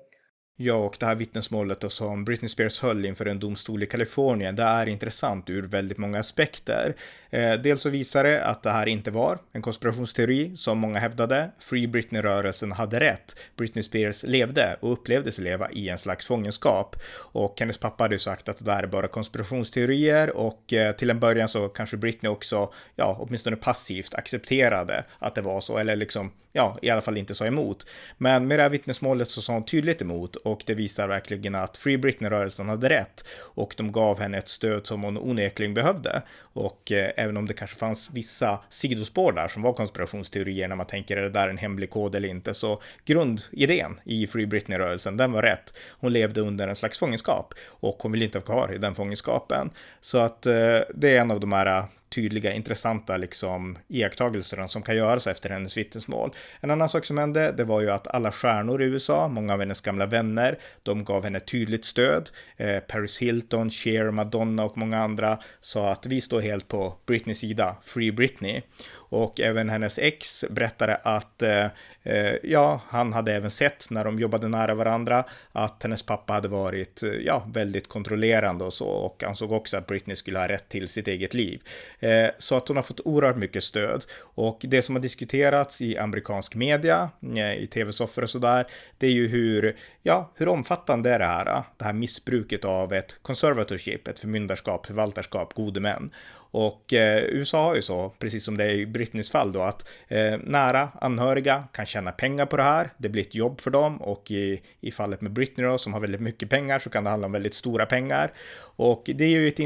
Ja, 0.60 0.74
och 0.74 0.96
det 1.00 1.06
här 1.06 1.14
vittnesmålet 1.14 1.80
då 1.80 1.88
som 1.88 2.24
Britney 2.24 2.48
Spears 2.48 2.80
höll 2.80 3.06
inför 3.06 3.26
en 3.26 3.38
domstol 3.38 3.82
i 3.82 3.86
Kalifornien, 3.86 4.56
det 4.56 4.62
är 4.62 4.86
intressant 4.86 5.50
ur 5.50 5.62
väldigt 5.62 5.98
många 5.98 6.18
aspekter. 6.18 6.96
Eh, 7.30 7.52
dels 7.52 7.82
så 7.82 7.88
visar 7.88 8.24
det 8.24 8.44
att 8.44 8.62
det 8.62 8.70
här 8.70 8.86
inte 8.86 9.10
var 9.10 9.38
en 9.52 9.62
konspirationsteori 9.62 10.56
som 10.56 10.78
många 10.78 10.98
hävdade. 10.98 11.50
Free 11.58 11.86
Britney-rörelsen 11.86 12.72
hade 12.72 13.00
rätt. 13.00 13.36
Britney 13.56 13.82
Spears 13.82 14.22
levde 14.22 14.76
och 14.80 14.92
upplevde 14.92 15.32
sig 15.32 15.44
leva 15.44 15.70
i 15.70 15.88
en 15.88 15.98
slags 15.98 16.26
fångenskap. 16.26 16.96
Och 17.16 17.60
hennes 17.60 17.78
pappa 17.78 18.04
hade 18.04 18.14
ju 18.14 18.18
sagt 18.18 18.48
att 18.48 18.58
det 18.58 18.64
där 18.64 18.82
är 18.82 18.86
bara 18.86 19.08
konspirationsteorier 19.08 20.36
och 20.36 20.72
eh, 20.72 20.92
till 20.92 21.10
en 21.10 21.20
början 21.20 21.48
så 21.48 21.68
kanske 21.68 21.96
Britney 21.96 22.32
också, 22.32 22.72
ja, 22.96 23.16
åtminstone 23.20 23.56
passivt 23.56 24.14
accepterade 24.14 25.04
att 25.18 25.34
det 25.34 25.42
var 25.42 25.60
så, 25.60 25.78
eller 25.78 25.96
liksom, 25.96 26.32
ja, 26.52 26.78
i 26.82 26.90
alla 26.90 27.00
fall 27.00 27.16
inte 27.16 27.34
sa 27.34 27.46
emot. 27.46 27.86
Men 28.16 28.48
med 28.48 28.58
det 28.58 28.62
här 28.62 28.70
vittnesmålet 28.70 29.30
så 29.30 29.42
sa 29.42 29.52
hon 29.52 29.64
tydligt 29.64 30.02
emot 30.02 30.36
och 30.48 30.62
det 30.66 30.74
visar 30.74 31.08
verkligen 31.08 31.54
att 31.54 31.76
Free 31.76 31.98
Britney-rörelsen 31.98 32.68
hade 32.68 32.88
rätt 32.88 33.24
och 33.38 33.74
de 33.76 33.92
gav 33.92 34.20
henne 34.20 34.38
ett 34.38 34.48
stöd 34.48 34.86
som 34.86 35.02
hon 35.02 35.18
onekligen 35.18 35.74
behövde. 35.74 36.22
Och 36.40 36.92
eh, 36.92 37.10
även 37.16 37.36
om 37.36 37.46
det 37.46 37.54
kanske 37.54 37.76
fanns 37.76 38.10
vissa 38.10 38.60
sidospår 38.68 39.32
där 39.32 39.48
som 39.48 39.62
var 39.62 39.72
konspirationsteorier 39.72 40.68
när 40.68 40.76
man 40.76 40.86
tänker 40.86 41.16
är 41.16 41.22
det 41.22 41.30
där 41.30 41.48
en 41.48 41.58
hemlig 41.58 41.90
kod 41.90 42.14
eller 42.14 42.28
inte, 42.28 42.54
så 42.54 42.82
grundidén 43.04 44.00
i 44.04 44.26
Free 44.26 44.46
Britney-rörelsen, 44.46 45.16
den 45.16 45.32
var 45.32 45.42
rätt. 45.42 45.74
Hon 46.00 46.12
levde 46.12 46.40
under 46.40 46.68
en 46.68 46.76
slags 46.76 46.98
fångenskap 46.98 47.54
och 47.66 47.96
hon 48.00 48.12
vill 48.12 48.22
inte 48.22 48.38
vara 48.38 48.46
kvar 48.46 48.74
i 48.74 48.78
den 48.78 48.94
fångenskapen. 48.94 49.70
Så 50.00 50.18
att 50.18 50.46
eh, 50.46 50.80
det 50.94 51.16
är 51.16 51.20
en 51.20 51.30
av 51.30 51.40
de 51.40 51.52
här 51.52 51.84
tydliga, 52.08 52.52
intressanta 52.52 53.16
liksom 53.16 53.78
iakttagelser 53.88 54.66
som 54.66 54.82
kan 54.82 54.96
göras 54.96 55.26
efter 55.26 55.50
hennes 55.50 55.76
vittnesmål. 55.76 56.30
En 56.60 56.70
annan 56.70 56.88
sak 56.88 57.04
som 57.04 57.18
hände, 57.18 57.52
det 57.52 57.64
var 57.64 57.80
ju 57.80 57.90
att 57.90 58.06
alla 58.06 58.32
stjärnor 58.32 58.82
i 58.82 58.84
USA, 58.84 59.28
många 59.28 59.52
av 59.52 59.60
hennes 59.60 59.80
gamla 59.80 60.06
vänner, 60.06 60.58
de 60.82 61.04
gav 61.04 61.24
henne 61.24 61.40
tydligt 61.40 61.84
stöd. 61.84 62.30
Eh, 62.56 62.78
Paris 62.78 63.18
Hilton, 63.18 63.70
Cher, 63.70 64.10
Madonna 64.10 64.64
och 64.64 64.78
många 64.78 64.98
andra 64.98 65.38
sa 65.60 65.92
att 65.92 66.06
vi 66.06 66.20
står 66.20 66.40
helt 66.40 66.68
på 66.68 66.94
Britneys 67.06 67.38
sida, 67.38 67.76
Free 67.82 68.12
Britney. 68.12 68.62
Och 69.08 69.40
även 69.40 69.68
hennes 69.68 69.98
ex 69.98 70.44
berättade 70.50 70.94
att 70.94 71.42
eh, 71.42 71.66
eh, 72.02 72.34
ja, 72.42 72.80
han 72.88 73.12
hade 73.12 73.32
även 73.32 73.50
sett 73.50 73.90
när 73.90 74.04
de 74.04 74.18
jobbade 74.18 74.48
nära 74.48 74.74
varandra 74.74 75.24
att 75.52 75.82
hennes 75.82 76.02
pappa 76.02 76.32
hade 76.32 76.48
varit 76.48 77.02
eh, 77.02 77.10
ja, 77.10 77.46
väldigt 77.52 77.88
kontrollerande 77.88 78.64
och 78.64 78.72
så 78.72 78.86
och 78.86 79.24
ansåg 79.24 79.52
också 79.52 79.76
att 79.76 79.86
Britney 79.86 80.16
skulle 80.16 80.38
ha 80.38 80.48
rätt 80.48 80.68
till 80.68 80.88
sitt 80.88 81.08
eget 81.08 81.34
liv. 81.34 81.62
Eh, 82.00 82.30
så 82.38 82.56
att 82.56 82.68
hon 82.68 82.76
har 82.76 82.82
fått 82.82 83.00
oerhört 83.00 83.36
mycket 83.36 83.64
stöd 83.64 84.04
och 84.20 84.58
det 84.60 84.82
som 84.82 84.94
har 84.94 85.02
diskuterats 85.02 85.80
i 85.80 85.98
amerikansk 85.98 86.54
media, 86.54 87.10
eh, 87.36 87.54
i 87.54 87.66
tv-soffor 87.66 88.22
och 88.22 88.30
sådär, 88.30 88.66
det 88.98 89.06
är 89.06 89.10
ju 89.10 89.28
hur, 89.28 89.76
ja, 90.02 90.32
hur 90.34 90.48
omfattande 90.48 91.10
är 91.10 91.18
det 91.18 91.26
här, 91.26 91.62
det 91.76 91.84
här 91.84 91.92
missbruket 91.92 92.64
av 92.64 92.92
ett 92.92 93.16
conservatorship, 93.22 94.08
ett 94.08 94.18
förmyndarskap, 94.18 94.86
förvaltarskap, 94.86 95.54
gode 95.54 95.80
män. 95.80 96.10
Och 96.50 96.92
eh, 96.92 97.24
USA 97.24 97.62
har 97.64 97.74
ju 97.74 97.82
så, 97.82 98.14
precis 98.18 98.44
som 98.44 98.56
det 98.56 98.64
är 98.64 98.70
i 98.70 98.86
Britneys 98.86 99.30
fall 99.30 99.52
då, 99.52 99.62
att 99.62 99.88
eh, 100.08 100.38
nära 100.44 100.88
anhöriga 101.00 101.64
kan 101.72 101.86
tjäna 101.86 102.12
pengar 102.12 102.46
på 102.46 102.56
det 102.56 102.62
här. 102.62 102.92
Det 102.98 103.08
blir 103.08 103.22
ett 103.22 103.34
jobb 103.34 103.60
för 103.60 103.70
dem 103.70 104.02
och 104.02 104.30
i, 104.30 104.62
i 104.80 104.90
fallet 104.90 105.20
med 105.20 105.32
Britney 105.32 105.66
då, 105.66 105.78
som 105.78 105.92
har 105.92 106.00
väldigt 106.00 106.20
mycket 106.20 106.50
pengar, 106.50 106.78
så 106.78 106.90
kan 106.90 107.04
det 107.04 107.10
handla 107.10 107.26
om 107.26 107.32
väldigt 107.32 107.54
stora 107.54 107.86
pengar. 107.86 108.32
Och 108.76 109.02
det, 109.14 109.24
är 109.24 109.28
ju 109.28 109.48
ett 109.48 109.58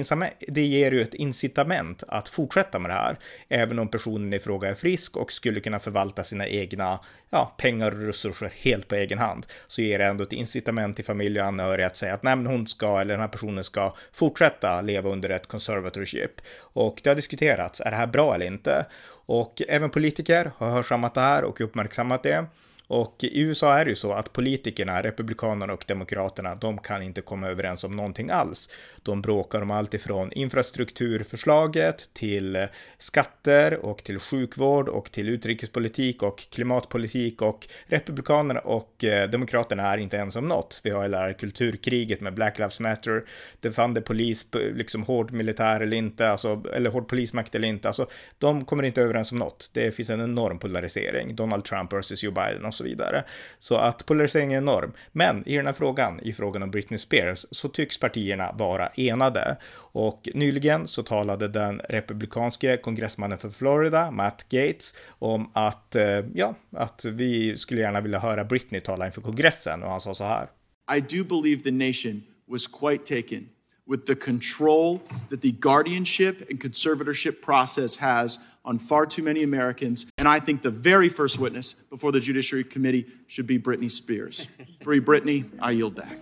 det 0.49 0.63
ger 0.63 0.93
ju 0.93 1.03
ett 1.03 1.15
incitament 1.15 2.05
att 2.09 2.29
fortsätta 2.29 2.79
med 2.79 2.91
det 2.91 2.95
här, 2.95 3.19
även 3.49 3.79
om 3.79 3.89
personen 3.89 4.33
i 4.33 4.39
fråga 4.39 4.69
är 4.69 4.75
frisk 4.75 5.17
och 5.17 5.33
skulle 5.33 5.61
kunna 5.61 5.79
förvalta 5.79 6.25
sina 6.25 6.47
egna 6.47 7.01
ja, 7.31 7.55
pengar 7.59 7.93
och 7.93 8.07
resurser 8.07 8.53
helt 8.57 8.89
på 8.89 8.95
egen 8.95 9.19
hand, 9.19 9.47
så 9.67 9.83
ger 9.83 9.99
det 9.99 10.05
ändå 10.05 10.25
ett 10.25 10.33
incitament 10.33 10.97
till 10.97 11.05
familj 11.05 11.41
och 11.41 11.47
anhöriga 11.47 11.87
att 11.87 11.97
säga 11.97 12.15
att 12.15 12.23
nej, 12.23 12.37
men 12.37 12.47
hon 12.47 12.67
ska 12.67 13.01
eller 13.01 13.15
den 13.15 13.21
här 13.21 13.29
personen 13.29 13.65
ska 13.65 13.95
fortsätta 14.13 14.81
leva 14.81 15.11
under 15.11 15.31
ett 15.31 15.47
conservatorship. 15.47 16.41
Och 16.73 17.01
det 17.03 17.11
har 17.11 17.15
diskuterats, 17.15 17.81
är 17.81 17.91
det 17.91 17.97
här 17.97 18.07
bra 18.07 18.35
eller 18.35 18.47
inte? 18.47 18.87
Och 19.27 19.63
även 19.69 19.91
politiker 19.91 20.53
har 20.57 20.71
hörsammat 20.71 21.15
det 21.15 21.21
här 21.21 21.45
och 21.45 21.61
uppmärksammat 21.61 22.23
det. 22.23 22.47
Och 22.93 23.25
i 23.25 23.41
USA 23.41 23.79
är 23.79 23.85
det 23.85 23.91
ju 23.91 23.97
så 23.97 24.13
att 24.13 24.33
politikerna, 24.33 25.03
republikanerna 25.03 25.73
och 25.73 25.85
demokraterna, 25.89 26.55
de 26.55 26.79
kan 26.79 27.03
inte 27.03 27.21
komma 27.21 27.49
överens 27.49 27.85
om 27.85 27.97
någonting 27.97 28.31
alls. 28.31 28.69
De 29.03 29.23
bråkar 29.23 29.63
om 29.63 29.71
allt 29.71 29.95
ifrån 29.95 30.33
infrastrukturförslaget 30.33 32.15
till 32.15 32.67
skatter 32.99 33.87
och 33.87 34.05
till 34.05 34.19
sjukvård 34.19 34.89
och 34.89 35.13
till 35.13 35.29
utrikespolitik 35.29 36.23
och 36.23 36.39
klimatpolitik 36.51 37.43
och 37.43 37.69
republikanerna 37.87 38.61
och 38.61 39.05
eh, 39.05 39.31
demokraterna 39.31 39.83
är 39.83 39.99
inte 39.99 40.17
ens 40.17 40.37
om 40.37 40.49
något. 40.49 40.81
Vi 40.85 40.91
har 40.91 41.03
hela 41.03 41.33
kulturkriget 41.33 42.21
med 42.21 42.35
Black 42.35 42.59
Lives 42.59 42.81
Matter, 42.81 43.25
defande 43.61 44.01
polis, 44.01 44.47
eh, 44.55 44.75
liksom 44.75 45.03
hård 45.03 45.33
militär 45.33 45.81
eller 45.81 45.97
inte, 45.97 46.31
alltså, 46.31 46.63
eller 46.75 46.91
hård 46.91 47.09
polismakt 47.09 47.55
eller 47.55 47.69
inte, 47.69 47.89
alltså 47.89 48.07
de 48.39 48.65
kommer 48.65 48.83
inte 48.83 49.03
överens 49.03 49.33
om 49.33 49.39
något. 49.39 49.71
Det 49.73 49.95
finns 49.95 50.11
en 50.11 50.21
enorm 50.21 50.59
polarisering, 50.59 51.37
Donald 51.37 51.65
Trump 51.65 51.93
versus 51.93 52.25
Joe 52.25 52.33
Biden 52.33 52.65
och 52.65 52.75
så 52.75 52.82
vidare. 52.83 53.25
Så 53.59 53.77
att 53.77 54.07
polarisering 54.07 54.53
är 54.53 54.59
enorm. 54.59 54.93
Men 55.13 55.49
i 55.49 55.57
den 55.57 55.67
här 55.67 55.73
frågan, 55.73 56.21
i 56.21 56.33
frågan 56.33 56.63
om 56.63 56.71
Britney 56.71 56.99
Spears, 56.99 57.47
så 57.51 57.69
tycks 57.69 57.99
partierna 57.99 58.53
vara 58.53 58.87
enade. 58.87 59.57
Och 59.75 60.29
nyligen 60.35 60.89
så 60.89 61.03
talade 61.03 61.49
den 61.49 61.81
republikanske 61.89 62.77
kongressmannen 62.77 63.39
för 63.39 63.51
Florida, 63.51 64.11
Matt 64.11 64.47
Gates, 64.49 64.95
om 65.09 65.51
att, 65.55 65.97
eh, 65.97 66.05
ja, 66.35 66.55
att 66.77 67.05
vi 67.05 67.59
skulle 67.59 67.81
gärna 67.81 68.01
vilja 68.01 68.19
höra 68.19 68.45
Britney 68.45 68.81
tala 68.81 69.07
inför 69.07 69.21
kongressen 69.21 69.83
och 69.83 69.91
han 69.91 70.01
sa 70.01 70.15
så 70.15 70.25
här. 70.25 70.49
I 70.97 71.01
do 71.01 71.25
believe 71.25 71.63
the 71.63 71.71
nation 71.71 72.23
was 72.47 72.67
quite 72.67 73.15
taken 73.15 73.49
with 73.87 74.07
the 74.07 74.15
control 74.15 75.03
that 75.29 75.41
the 75.41 75.53
guardianship 75.53 76.49
and 76.49 76.61
conservatorship 76.61 77.43
process 77.43 77.97
has 77.97 78.39
on 78.65 78.79
far 78.79 79.07
too 79.07 79.23
many 79.23 79.43
Americans. 79.43 80.07
And 80.19 80.29
I 80.29 80.41
think 80.41 80.63
the 80.63 80.71
very 80.71 81.09
first 81.09 81.39
witness 81.39 81.75
before 81.91 82.13
the 82.13 82.21
Judiciary 82.21 82.65
Committee 82.65 83.07
should 83.27 83.47
be 83.47 83.59
Britney 83.59 83.91
Spears. 83.91 84.49
Free 84.85 85.01
Britney, 85.01 85.45
I 85.61 85.73
yield 85.73 85.95
back. 85.95 86.19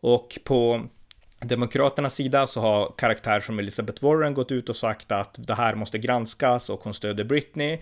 Och 0.00 0.38
på 0.44 0.88
Demokraternas 1.40 2.14
sida 2.14 2.46
så 2.46 2.60
har 2.60 2.94
karaktär 2.96 3.40
som 3.40 3.58
Elizabeth 3.58 4.04
Warren 4.04 4.34
gått 4.34 4.52
ut 4.52 4.68
och 4.68 4.76
sagt 4.76 5.12
att 5.12 5.46
det 5.46 5.54
här 5.54 5.74
måste 5.74 5.98
granskas 5.98 6.70
och 6.70 6.80
hon 6.80 6.94
stöder 6.94 7.24
Britney. 7.24 7.78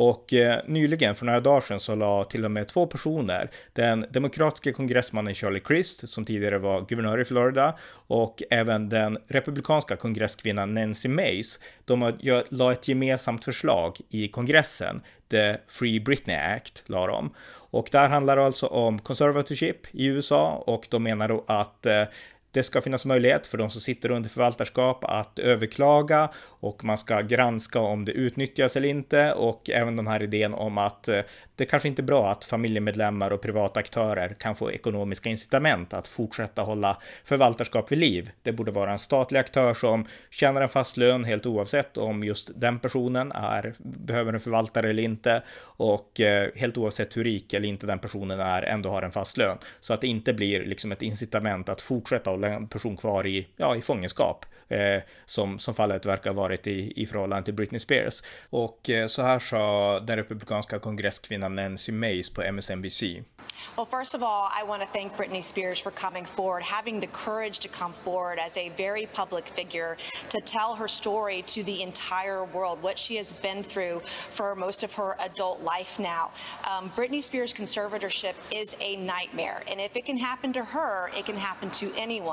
Och 0.00 0.32
eh, 0.32 0.60
nyligen, 0.66 1.14
för 1.14 1.26
några 1.26 1.40
dagar 1.40 1.60
sedan, 1.60 1.80
så 1.80 1.94
la 1.94 2.24
till 2.24 2.44
och 2.44 2.50
med 2.50 2.68
två 2.68 2.86
personer, 2.86 3.50
den 3.72 4.06
demokratiska 4.10 4.72
kongressmannen 4.72 5.34
Charlie 5.34 5.60
Crist, 5.60 6.08
som 6.08 6.24
tidigare 6.24 6.58
var 6.58 6.86
guvernör 6.88 7.20
i 7.20 7.24
Florida, 7.24 7.78
och 8.06 8.42
även 8.50 8.88
den 8.88 9.18
republikanska 9.28 9.96
kongresskvinnan 9.96 10.74
Nancy 10.74 11.08
Mace, 11.08 11.60
de 11.84 12.12
la 12.48 12.72
ett 12.72 12.88
gemensamt 12.88 13.44
förslag 13.44 13.96
i 14.08 14.28
kongressen, 14.28 15.00
The 15.30 15.56
Free 15.68 16.00
Britney 16.00 16.36
Act, 16.36 16.84
la 16.86 17.06
de. 17.06 17.34
Och 17.70 17.88
där 17.92 18.08
handlar 18.08 18.36
det 18.36 18.44
alltså 18.44 18.66
om 18.66 18.98
conservatorship 18.98 19.94
i 19.94 20.06
USA 20.06 20.64
och 20.66 20.86
de 20.90 21.02
menar 21.02 21.28
då 21.28 21.44
att 21.46 21.86
eh, 21.86 22.02
det 22.52 22.62
ska 22.62 22.80
finnas 22.80 23.04
möjlighet 23.04 23.46
för 23.46 23.58
de 23.58 23.70
som 23.70 23.80
sitter 23.80 24.10
under 24.10 24.30
förvaltarskap 24.30 25.04
att 25.04 25.38
överklaga 25.38 26.30
och 26.38 26.84
man 26.84 26.98
ska 26.98 27.20
granska 27.20 27.80
om 27.80 28.04
det 28.04 28.12
utnyttjas 28.12 28.76
eller 28.76 28.88
inte 28.88 29.32
och 29.32 29.70
även 29.70 29.96
den 29.96 30.06
här 30.06 30.22
idén 30.22 30.54
om 30.54 30.78
att 30.78 31.08
eh, 31.08 31.20
det 31.56 31.64
kanske 31.64 31.88
inte 31.88 32.02
är 32.02 32.04
bra 32.04 32.30
att 32.30 32.44
familjemedlemmar 32.44 33.30
och 33.30 33.40
privata 33.40 33.80
aktörer 33.80 34.36
kan 34.38 34.54
få 34.54 34.72
ekonomiska 34.72 35.30
incitament 35.30 35.94
att 35.94 36.08
fortsätta 36.08 36.62
hålla 36.62 36.96
förvaltarskap 37.24 37.92
vid 37.92 37.98
liv. 37.98 38.30
Det 38.42 38.52
borde 38.52 38.70
vara 38.70 38.92
en 38.92 38.98
statlig 38.98 39.38
aktör 39.38 39.74
som 39.74 40.06
tjänar 40.30 40.60
en 40.60 40.68
fast 40.68 40.96
lön 40.96 41.24
helt 41.24 41.46
oavsett 41.46 41.96
om 41.96 42.24
just 42.24 42.50
den 42.60 42.78
personen 42.78 43.32
är, 43.32 43.74
behöver 43.78 44.32
en 44.32 44.40
förvaltare 44.40 44.90
eller 44.90 45.02
inte 45.02 45.42
och 45.60 46.20
eh, 46.20 46.50
helt 46.54 46.78
oavsett 46.78 47.16
hur 47.16 47.24
rik 47.24 47.52
eller 47.52 47.68
inte 47.68 47.86
den 47.86 47.98
personen 47.98 48.40
är 48.40 48.62
ändå 48.62 48.88
har 48.88 49.02
en 49.02 49.12
fast 49.12 49.36
lön. 49.36 49.58
Så 49.80 49.94
att 49.94 50.00
det 50.00 50.06
inte 50.06 50.32
blir 50.32 50.66
liksom 50.66 50.92
ett 50.92 51.02
incitament 51.02 51.68
att 51.68 51.80
fortsätta 51.80 52.30
hålla 52.38 52.54
en 52.54 52.68
person 52.68 52.96
kvar 52.96 53.26
i, 53.26 53.48
ja, 53.56 53.76
i 53.76 53.82
fångenskap 53.82 54.46
eh, 54.68 55.02
som, 55.24 55.58
som 55.58 55.74
fallet 55.74 56.06
verkar 56.06 56.32
varit 56.32 56.66
i, 56.66 56.92
i 57.02 57.06
förhållande 57.06 57.44
till 57.44 57.54
Britney 57.54 57.78
Spears. 57.78 58.22
Och 58.50 58.90
eh, 58.90 59.06
så 59.06 59.22
här 59.22 59.38
sa 59.38 60.00
den 60.00 60.16
republikanska 60.16 60.78
kongresskvinnan 60.78 61.54
Nancy 61.54 61.92
Mace 61.92 62.32
på 62.34 62.42
MSNBC. 62.42 63.22
Well, 63.76 63.86
first 63.86 64.14
of 64.14 64.22
all, 64.22 64.48
I 64.52 64.62
want 64.62 64.82
to 64.82 64.88
thank 64.88 65.16
Britney 65.16 65.42
Spears 65.42 65.80
for 65.80 65.90
coming 65.90 66.24
forward, 66.24 66.62
having 66.62 67.00
the 67.00 67.06
courage 67.06 67.58
to 67.60 67.68
come 67.68 67.92
forward 67.92 68.38
as 68.38 68.56
a 68.56 68.68
very 68.70 69.06
public 69.06 69.48
figure 69.48 69.96
to 70.28 70.40
tell 70.40 70.74
her 70.76 70.88
story 70.88 71.42
to 71.42 71.62
the 71.62 71.82
entire 71.82 72.44
world, 72.44 72.82
what 72.82 72.98
she 72.98 73.16
has 73.16 73.32
been 73.32 73.62
through 73.62 74.00
for 74.30 74.54
most 74.54 74.84
of 74.84 74.92
her 74.94 75.16
adult 75.20 75.62
life 75.62 75.98
now. 75.98 76.30
Um, 76.70 76.90
Britney 76.90 77.22
Spears' 77.22 77.52
conservatorship 77.52 78.34
is 78.52 78.76
a 78.80 78.96
nightmare, 78.96 79.62
and 79.70 79.80
if 79.80 79.96
it 79.96 80.04
can 80.04 80.18
happen 80.18 80.52
to 80.52 80.64
her, 80.64 81.10
it 81.16 81.24
can 81.24 81.36
happen 81.36 81.70
to 81.70 81.92
anyone. 81.96 82.27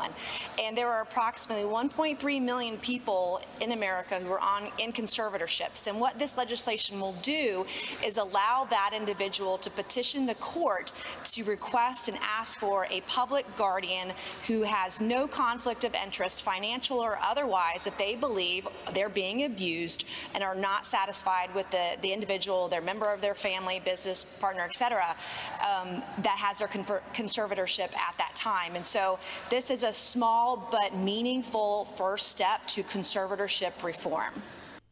And 0.62 0.78
there 0.78 0.90
are 0.90 1.02
approximately 1.02 1.66
1.3 1.66 2.42
million 2.42 2.78
people 2.78 3.42
in 3.62 3.72
America 3.72 4.20
who 4.20 4.32
are 4.32 4.40
on 4.40 4.70
in 4.80 4.92
conservatorships. 4.92 5.88
And 5.88 6.00
what 6.00 6.20
this 6.20 6.38
legislation 6.38 7.00
will 7.00 7.16
do 7.22 7.66
is 8.04 8.18
allow 8.18 8.66
that 8.70 8.92
individual 8.96 9.58
to 9.60 9.70
petition 9.70 10.26
the 10.26 10.36
court 10.36 10.92
to 11.26 11.44
request 11.44 12.08
and 12.08 12.18
ask 12.22 12.60
for 12.60 12.88
a 12.90 13.02
public 13.02 13.46
guardian 13.56 14.14
who 14.48 14.64
has 14.64 15.02
no 15.02 15.28
conflict 15.28 15.84
of 15.84 15.94
interest, 15.96 16.44
financial 16.44 17.00
or 17.00 17.18
otherwise, 17.22 17.88
if 17.88 17.98
they 17.98 18.16
believe 18.16 18.68
they're 18.94 19.10
being 19.10 19.44
abused 19.44 20.06
and 20.34 20.44
are 20.44 20.56
not 20.56 20.86
satisfied 20.86 21.54
with 21.54 21.70
the, 21.72 21.98
the 22.02 22.12
individual, 22.12 22.68
their 22.68 22.82
member 22.82 23.12
of 23.12 23.22
their 23.22 23.36
family, 23.36 23.82
business 23.84 24.24
partner, 24.24 24.64
etc., 24.64 25.16
um, 25.62 26.02
that 26.20 26.38
has 26.38 26.60
their 26.60 26.68
conservatorship 26.68 27.96
at 27.96 28.16
that 28.18 28.32
time. 28.36 28.76
And 28.76 28.86
so 28.86 29.20
this 29.50 29.70
is 29.70 29.84
a 29.86 29.94
small 29.94 30.58
but 30.72 30.94
meaningful 30.96 31.86
first 31.86 32.28
step 32.28 32.66
to 32.68 32.84
conservatorship 32.84 33.82
reform. 33.84 34.34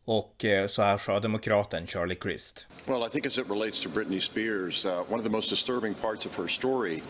Och 0.05 0.45
eh, 0.45 0.67
så 0.67 0.81
här 0.81 0.97
sa 0.97 1.19
demokraten 1.19 1.87
Charlie 1.87 2.15
Crist. 2.15 2.67
Well, 2.85 3.03
I 3.03 3.09
think 3.09 3.25
as 3.25 3.37
it 3.37 3.49
relates 3.49 3.79
to 3.83 3.89
Britney 3.89 4.19
Spears, 4.19 4.85
uh, 4.85 5.03
one 5.07 5.19
of 5.19 5.23
the 5.23 5.29
most 5.29 5.49
disturbing 5.49 5.93
parts 5.93 6.25
of 6.25 6.35
her 6.35 6.49
story 6.49 7.01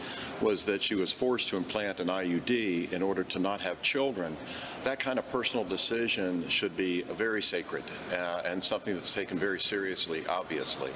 was 0.41 0.65
that 0.65 0.82
she 0.82 0.95
was 0.95 1.13
forced 1.13 1.49
to 1.49 1.58
implant 1.58 1.99
an 1.99 2.08
IUD 2.08 2.93
in 2.93 3.01
order 3.01 3.23
to 3.23 3.39
not 3.39 3.62
have 3.62 3.82
children. 3.82 4.38
That 4.84 4.99
kind 4.99 5.17
of 5.17 5.27
personal 5.29 5.65
decision 5.65 6.47
should 6.49 6.77
be 6.77 7.01
very 7.17 7.41
sacred 7.41 7.84
uh, 8.12 8.41
and 8.45 8.63
something 8.63 8.93
that's 8.93 9.13
taken 9.13 9.39
very 9.39 9.60
seriously, 9.60 10.23
obviously. 10.27 10.91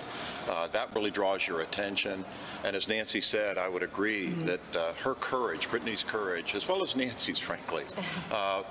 Uh, 0.48 0.68
that 0.68 0.94
really 0.94 1.12
draws 1.12 1.48
your 1.48 1.62
attention. 1.62 2.24
And 2.64 2.76
as 2.76 2.88
Nancy 2.88 3.22
said, 3.22 3.58
I 3.58 3.68
would 3.68 3.84
agree 3.84 4.28
mm-hmm. 4.28 4.46
that 4.46 4.76
uh, 4.76 4.94
her 5.04 5.16
courage, 5.16 5.70
Brittany's 5.70 6.04
courage, 6.04 6.56
as 6.56 6.68
well 6.68 6.84
as 6.84 6.96
Nancy's, 6.96 7.40
frankly, 7.40 7.84
uh, 8.32 8.64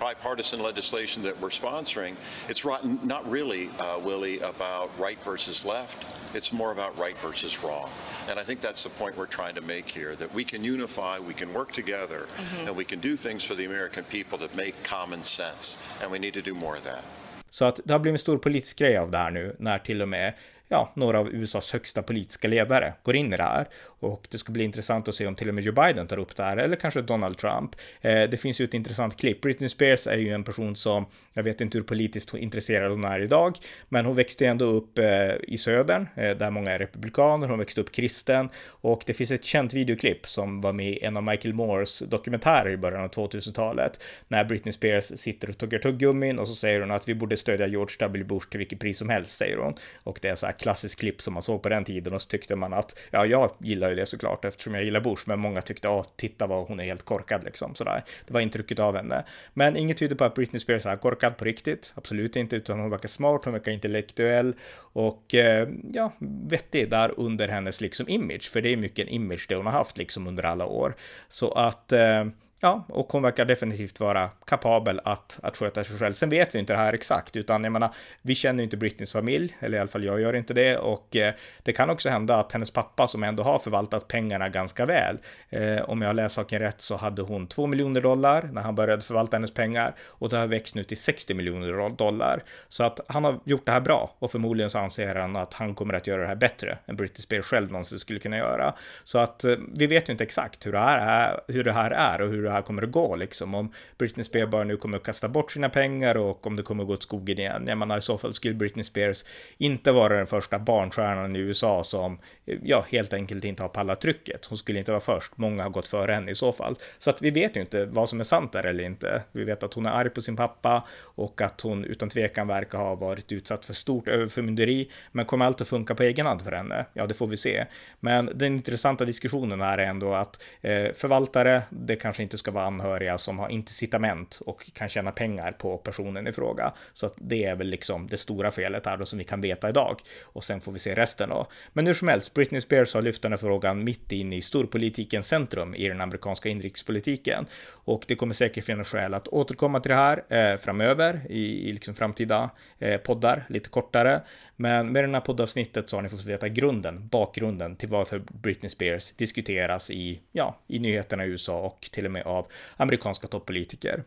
bipartisan 0.00 0.62
legislation 0.62 1.22
that 1.22 1.40
we're 1.40 1.50
sponsoring, 1.50 2.16
it's 2.48 2.63
not 3.02 3.30
really, 3.30 3.70
uh, 3.78 3.98
Willie, 4.04 4.40
about 4.40 4.90
right 4.98 5.18
versus 5.24 5.64
left. 5.64 6.04
It's 6.34 6.52
more 6.52 6.72
about 6.72 6.98
right 6.98 7.16
versus 7.18 7.62
wrong. 7.62 7.88
And 8.28 8.38
I 8.38 8.44
think 8.44 8.60
that's 8.60 8.82
the 8.82 8.90
point 8.90 9.16
we're 9.16 9.26
trying 9.26 9.54
to 9.54 9.60
make 9.60 9.88
here, 9.88 10.16
that 10.16 10.34
we 10.34 10.44
can 10.44 10.64
unify, 10.64 11.18
we 11.18 11.34
can 11.34 11.52
work 11.52 11.72
together, 11.72 12.26
mm-hmm. 12.26 12.66
and 12.66 12.76
we 12.76 12.84
can 12.84 13.00
do 13.00 13.16
things 13.16 13.44
for 13.44 13.54
the 13.54 13.66
American 13.66 14.04
people 14.04 14.38
that 14.38 14.54
make 14.56 14.74
common 14.82 15.24
sense. 15.24 15.76
And 16.02 16.10
we 16.12 16.18
need 16.18 16.34
to 16.34 16.42
do 16.42 16.54
more 16.54 16.76
of 16.76 16.84
that. 16.84 17.04
Så 17.50 17.64
att 17.64 17.80
det 17.84 17.92
har 17.92 18.00
blivit 18.00 18.14
en 18.14 18.18
stor 18.18 18.38
politisk 18.38 18.78
grej 18.78 18.98
av 18.98 19.10
det 19.10 19.18
här 19.18 19.30
nu, 19.30 19.56
när 19.58 19.78
till 19.78 20.02
och 20.02 20.08
med 20.08 20.34
ja, 20.74 20.92
några 20.94 21.18
av 21.18 21.28
USAs 21.28 21.72
högsta 21.72 22.02
politiska 22.02 22.48
ledare 22.48 22.94
går 23.02 23.16
in 23.16 23.32
i 23.32 23.36
det 23.36 23.42
här. 23.42 23.68
Och 24.00 24.26
det 24.30 24.38
ska 24.38 24.52
bli 24.52 24.64
intressant 24.64 25.08
att 25.08 25.14
se 25.14 25.26
om 25.26 25.34
till 25.34 25.48
och 25.48 25.54
med 25.54 25.64
Joe 25.64 25.74
Biden 25.74 26.06
tar 26.06 26.18
upp 26.18 26.36
det 26.36 26.42
här, 26.42 26.56
eller 26.56 26.76
kanske 26.76 27.00
Donald 27.02 27.38
Trump. 27.38 27.76
Eh, 28.00 28.22
det 28.22 28.40
finns 28.40 28.60
ju 28.60 28.64
ett 28.64 28.74
intressant 28.74 29.16
klipp. 29.16 29.40
Britney 29.40 29.68
Spears 29.68 30.06
är 30.06 30.16
ju 30.16 30.28
en 30.28 30.44
person 30.44 30.76
som, 30.76 31.06
jag 31.32 31.42
vet 31.42 31.60
inte 31.60 31.78
hur 31.78 31.84
politiskt 31.84 32.34
intresserad 32.34 32.90
hon 32.90 33.04
är 33.04 33.20
idag, 33.20 33.56
men 33.88 34.06
hon 34.06 34.16
växte 34.16 34.46
ändå 34.46 34.64
upp 34.64 34.98
eh, 34.98 35.04
i 35.42 35.58
södern, 35.58 36.08
eh, 36.16 36.36
där 36.36 36.50
många 36.50 36.70
är 36.70 36.78
republikaner, 36.78 37.48
hon 37.48 37.58
växte 37.58 37.80
upp 37.80 37.92
kristen, 37.92 38.48
och 38.66 39.02
det 39.06 39.14
finns 39.14 39.30
ett 39.30 39.44
känt 39.44 39.74
videoklipp 39.74 40.26
som 40.26 40.60
var 40.60 40.72
med 40.72 40.90
i 40.90 41.04
en 41.04 41.16
av 41.16 41.22
Michael 41.22 41.54
Moores 41.54 41.98
dokumentärer 41.98 42.70
i 42.70 42.76
början 42.76 43.04
av 43.04 43.10
2000-talet, 43.10 44.00
när 44.28 44.44
Britney 44.44 44.72
Spears 44.72 45.04
sitter 45.04 45.50
och 45.50 45.58
tuggar 45.58 45.78
tuggummin 45.78 46.38
och 46.38 46.48
så 46.48 46.54
säger 46.54 46.80
hon 46.80 46.90
att 46.90 47.08
vi 47.08 47.14
borde 47.14 47.36
stödja 47.36 47.66
George 47.66 47.96
W. 47.98 48.24
Bush 48.24 48.48
till 48.50 48.58
vilket 48.58 48.80
pris 48.80 48.98
som 48.98 49.08
helst, 49.08 49.36
säger 49.36 49.56
hon. 49.56 49.74
Och 50.02 50.18
det 50.22 50.28
är 50.28 50.34
så 50.34 50.46
här 50.46 50.52
klassiskt 50.64 51.00
klipp 51.00 51.22
som 51.22 51.34
man 51.34 51.42
såg 51.42 51.62
på 51.62 51.68
den 51.68 51.84
tiden 51.84 52.12
och 52.12 52.22
så 52.22 52.28
tyckte 52.28 52.56
man 52.56 52.72
att, 52.72 52.98
ja, 53.10 53.26
jag 53.26 53.50
gillar 53.58 53.88
ju 53.88 53.94
det 53.94 54.06
såklart 54.06 54.44
eftersom 54.44 54.74
jag 54.74 54.84
gillar 54.84 55.00
Bush, 55.00 55.22
men 55.26 55.38
många 55.38 55.60
tyckte, 55.60 55.88
ja, 55.88 56.04
titta 56.16 56.46
vad 56.46 56.68
hon 56.68 56.80
är 56.80 56.84
helt 56.84 57.02
korkad 57.04 57.44
liksom 57.44 57.74
sådär. 57.74 58.04
Det 58.26 58.34
var 58.34 58.40
intrycket 58.40 58.78
av 58.78 58.96
henne. 58.96 59.24
Men 59.54 59.76
inget 59.76 59.98
tyder 59.98 60.16
på 60.16 60.24
att 60.24 60.34
Britney 60.34 60.60
Spears 60.60 60.86
är 60.86 60.96
korkad 60.96 61.36
på 61.36 61.44
riktigt, 61.44 61.92
absolut 61.94 62.36
inte, 62.36 62.56
utan 62.56 62.80
hon 62.80 62.90
verkar 62.90 63.08
smart, 63.08 63.44
hon 63.44 63.52
verkar 63.52 63.72
intellektuell 63.72 64.54
och 64.76 65.34
eh, 65.34 65.68
ja, 65.92 66.12
vettig 66.48 66.90
där 66.90 67.14
under 67.16 67.48
hennes 67.48 67.80
liksom 67.80 68.08
image, 68.08 68.50
för 68.52 68.60
det 68.60 68.68
är 68.68 68.76
mycket 68.76 69.06
en 69.06 69.14
image 69.14 69.46
det 69.48 69.54
hon 69.54 69.66
har 69.66 69.72
haft 69.72 69.98
liksom 69.98 70.26
under 70.26 70.42
alla 70.42 70.66
år. 70.66 70.96
Så 71.28 71.52
att 71.52 71.92
eh, 71.92 72.24
Ja, 72.64 72.84
och 72.88 73.12
hon 73.12 73.22
verkar 73.22 73.44
definitivt 73.44 74.00
vara 74.00 74.30
kapabel 74.46 75.00
att, 75.04 75.38
att 75.42 75.56
sköta 75.56 75.84
sig 75.84 75.98
själv. 75.98 76.12
Sen 76.12 76.30
vet 76.30 76.54
vi 76.54 76.58
inte 76.58 76.72
det 76.72 76.76
här 76.76 76.92
exakt, 76.92 77.36
utan 77.36 77.64
jag 77.64 77.72
menar, 77.72 77.94
vi 78.22 78.34
känner 78.34 78.62
inte 78.62 78.76
Britneys 78.76 79.12
familj, 79.12 79.56
eller 79.60 79.78
i 79.78 79.80
alla 79.80 79.88
fall 79.88 80.04
jag 80.04 80.20
gör 80.20 80.36
inte 80.36 80.54
det, 80.54 80.76
och 80.76 81.16
eh, 81.16 81.34
det 81.62 81.72
kan 81.72 81.90
också 81.90 82.08
hända 82.08 82.36
att 82.36 82.52
hennes 82.52 82.70
pappa, 82.70 83.08
som 83.08 83.22
ändå 83.22 83.42
har 83.42 83.58
förvaltat 83.58 84.08
pengarna 84.08 84.48
ganska 84.48 84.86
väl, 84.86 85.18
eh, 85.50 85.80
om 85.90 86.02
jag 86.02 86.16
läser 86.16 86.28
saken 86.28 86.58
rätt 86.58 86.80
så 86.80 86.96
hade 86.96 87.22
hon 87.22 87.46
2 87.46 87.66
miljoner 87.66 88.00
dollar 88.00 88.48
när 88.52 88.62
han 88.62 88.74
började 88.74 89.02
förvalta 89.02 89.36
hennes 89.36 89.54
pengar, 89.54 89.94
och 90.00 90.28
det 90.28 90.36
har 90.36 90.46
växt 90.46 90.74
nu 90.74 90.84
till 90.84 90.96
60 90.96 91.34
miljoner 91.34 91.90
dollar. 91.96 92.42
Så 92.68 92.84
att 92.84 93.00
han 93.08 93.24
har 93.24 93.40
gjort 93.44 93.66
det 93.66 93.72
här 93.72 93.80
bra, 93.80 94.14
och 94.18 94.30
förmodligen 94.30 94.70
så 94.70 94.78
anser 94.78 95.14
han 95.14 95.36
att 95.36 95.54
han 95.54 95.74
kommer 95.74 95.94
att 95.94 96.06
göra 96.06 96.20
det 96.20 96.28
här 96.28 96.34
bättre 96.34 96.78
än 96.86 96.96
Britney 96.96 97.22
Spears 97.22 97.46
själv 97.46 97.72
någonsin 97.72 97.98
skulle 97.98 98.18
kunna 98.18 98.36
göra. 98.36 98.74
Så 99.04 99.18
att 99.18 99.44
eh, 99.44 99.56
vi 99.74 99.86
vet 99.86 100.08
ju 100.08 100.12
inte 100.12 100.24
exakt 100.24 100.66
hur 100.66 100.72
det 100.72 100.78
här 100.78 100.98
är, 100.98 101.52
hur 101.52 101.64
det 101.64 101.72
här 101.72 101.90
är 101.90 102.22
och 102.22 102.28
hur 102.28 102.42
det 102.42 102.53
här 102.54 102.62
kommer 102.62 102.82
att 102.82 102.90
gå 102.90 103.16
liksom. 103.16 103.54
Om 103.54 103.72
Britney 103.98 104.24
Spears 104.24 104.50
bara 104.50 104.64
nu 104.64 104.76
kommer 104.76 104.96
att 104.96 105.02
kasta 105.02 105.28
bort 105.28 105.50
sina 105.50 105.68
pengar 105.68 106.16
och 106.16 106.46
om 106.46 106.56
det 106.56 106.62
kommer 106.62 106.82
att 106.82 106.86
gå 106.86 106.94
åt 106.94 107.02
skogen 107.02 107.38
igen. 107.38 107.64
Jag 107.66 107.78
menar 107.78 107.98
i 107.98 108.02
så 108.02 108.18
fall 108.18 108.34
skulle 108.34 108.54
Britney 108.54 108.84
Spears 108.84 109.24
inte 109.58 109.92
vara 109.92 110.16
den 110.16 110.26
första 110.26 110.58
barnstjärnan 110.58 111.36
i 111.36 111.38
USA 111.38 111.84
som 111.84 112.18
ja, 112.44 112.84
helt 112.88 113.12
enkelt 113.12 113.44
inte 113.44 113.62
har 113.62 113.68
pallat 113.68 114.00
trycket. 114.00 114.46
Hon 114.46 114.58
skulle 114.58 114.78
inte 114.78 114.90
vara 114.90 115.00
först. 115.00 115.36
Många 115.36 115.62
har 115.62 115.70
gått 115.70 115.88
före 115.88 116.12
henne 116.12 116.30
i 116.30 116.34
så 116.34 116.52
fall. 116.52 116.76
Så 116.98 117.10
att 117.10 117.22
vi 117.22 117.30
vet 117.30 117.56
ju 117.56 117.60
inte 117.60 117.86
vad 117.86 118.08
som 118.08 118.20
är 118.20 118.24
sant 118.24 118.52
där 118.52 118.64
eller 118.64 118.84
inte. 118.84 119.22
Vi 119.32 119.44
vet 119.44 119.62
att 119.62 119.74
hon 119.74 119.86
är 119.86 119.90
arg 119.90 120.10
på 120.10 120.20
sin 120.20 120.36
pappa 120.36 120.84
och 121.00 121.40
att 121.40 121.60
hon 121.60 121.84
utan 121.84 122.08
tvekan 122.08 122.48
verkar 122.48 122.78
ha 122.78 122.94
varit 122.94 123.32
utsatt 123.32 123.64
för 123.64 123.74
stort 123.74 124.08
överförmynderi. 124.08 124.90
Men 125.12 125.26
kommer 125.26 125.44
allt 125.44 125.60
att 125.60 125.68
funka 125.68 125.94
på 125.94 126.02
egen 126.02 126.26
hand 126.26 126.42
för 126.42 126.52
henne? 126.52 126.86
Ja, 126.92 127.06
det 127.06 127.14
får 127.14 127.26
vi 127.26 127.36
se. 127.36 127.66
Men 128.00 128.30
den 128.34 128.54
intressanta 128.54 129.04
diskussionen 129.04 129.60
här 129.60 129.78
är 129.78 129.86
ändå 129.86 130.12
att 130.12 130.42
eh, 130.60 130.92
förvaltare, 130.94 131.62
det 131.70 131.96
kanske 131.96 132.22
inte 132.22 132.33
ska 132.38 132.50
vara 132.50 132.64
anhöriga 132.64 133.18
som 133.18 133.38
har 133.38 133.48
incitament 133.48 134.40
och 134.46 134.70
kan 134.72 134.88
tjäna 134.88 135.10
pengar 135.10 135.52
på 135.52 135.78
personen 135.78 136.26
i 136.26 136.32
fråga. 136.32 136.72
Så 136.92 137.06
att 137.06 137.14
det 137.16 137.44
är 137.44 137.56
väl 137.56 137.66
liksom 137.66 138.06
det 138.06 138.16
stora 138.16 138.50
felet 138.50 138.86
här 138.86 138.96
då 138.96 139.06
som 139.06 139.18
vi 139.18 139.24
kan 139.24 139.40
veta 139.40 139.68
idag. 139.68 140.00
Och 140.22 140.44
sen 140.44 140.60
får 140.60 140.72
vi 140.72 140.78
se 140.78 140.94
resten 140.94 141.28
då. 141.28 141.46
Men 141.72 141.86
hur 141.86 141.94
som 141.94 142.08
helst, 142.08 142.34
Britney 142.34 142.60
Spears 142.60 142.94
har 142.94 143.02
lyft 143.02 143.22
den 143.22 143.32
här 143.32 143.36
frågan 143.36 143.84
mitt 143.84 144.12
in 144.12 144.32
i 144.32 144.42
storpolitikens 144.42 145.28
centrum 145.28 145.74
i 145.74 145.88
den 145.88 146.00
amerikanska 146.00 146.48
inrikespolitiken. 146.48 147.46
Och 147.66 148.04
det 148.08 148.14
kommer 148.14 148.34
säkert 148.34 148.64
finnas 148.64 148.88
skäl 148.88 149.14
att 149.14 149.28
återkomma 149.28 149.80
till 149.80 149.90
det 149.90 149.96
här 149.96 150.24
eh, 150.28 150.58
framöver 150.58 151.20
i, 151.28 151.68
i 151.68 151.72
liksom 151.72 151.94
framtida 151.94 152.50
eh, 152.78 152.96
poddar, 152.96 153.46
lite 153.48 153.68
kortare. 153.68 154.22
Men 154.56 154.92
med 154.92 155.04
den 155.04 155.14
här 155.14 155.20
poddavsnittet 155.20 155.88
så 155.88 155.96
har 155.96 156.02
ni 156.02 156.08
fått 156.08 156.24
veta 156.24 156.48
grunden, 156.48 157.08
bakgrunden 157.08 157.76
till 157.76 157.88
varför 157.88 158.22
Britney 158.42 158.70
Spears 158.70 159.12
diskuteras 159.16 159.90
i, 159.90 160.20
ja, 160.32 160.58
i 160.66 160.78
nyheterna 160.78 161.24
i 161.24 161.28
USA 161.28 161.60
och 161.60 161.88
till 161.92 162.06
och 162.06 162.12
med 162.12 162.26
av 162.26 162.46
amerikanska 162.76 163.26
toppolitiker. 163.26 164.04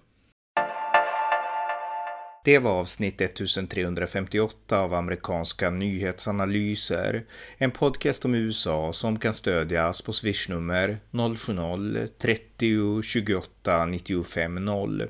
Det 2.48 2.60
var 2.60 2.72
avsnitt 2.72 3.22
1358 3.22 4.80
av 4.80 4.94
amerikanska 4.94 5.70
nyhetsanalyser. 5.70 7.26
En 7.58 7.72
podcast 7.72 8.26
om 8.26 8.36
USA 8.36 8.94
som 8.94 9.20
kan 9.20 9.34
stödjas 9.34 10.02
på 10.02 10.14
swishnummer 10.14 10.98
070-30 11.12 13.02
28 13.02 13.86
95 13.86 14.66
0 14.66 15.08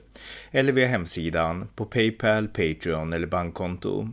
eller 0.51 0.73
via 0.73 0.87
hemsidan 0.87 1.67
på 1.75 1.85
Paypal, 1.85 2.47
Patreon 2.47 3.13
eller 3.13 3.27
bankkonto. 3.27 4.09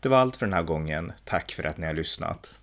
Det 0.00 0.08
var 0.08 0.18
allt 0.18 0.36
för 0.36 0.46
den 0.46 0.52
här 0.52 0.62
gången. 0.62 1.12
Tack 1.24 1.52
för 1.52 1.64
att 1.64 1.78
ni 1.78 1.86
har 1.86 1.94
lyssnat. 1.94 2.54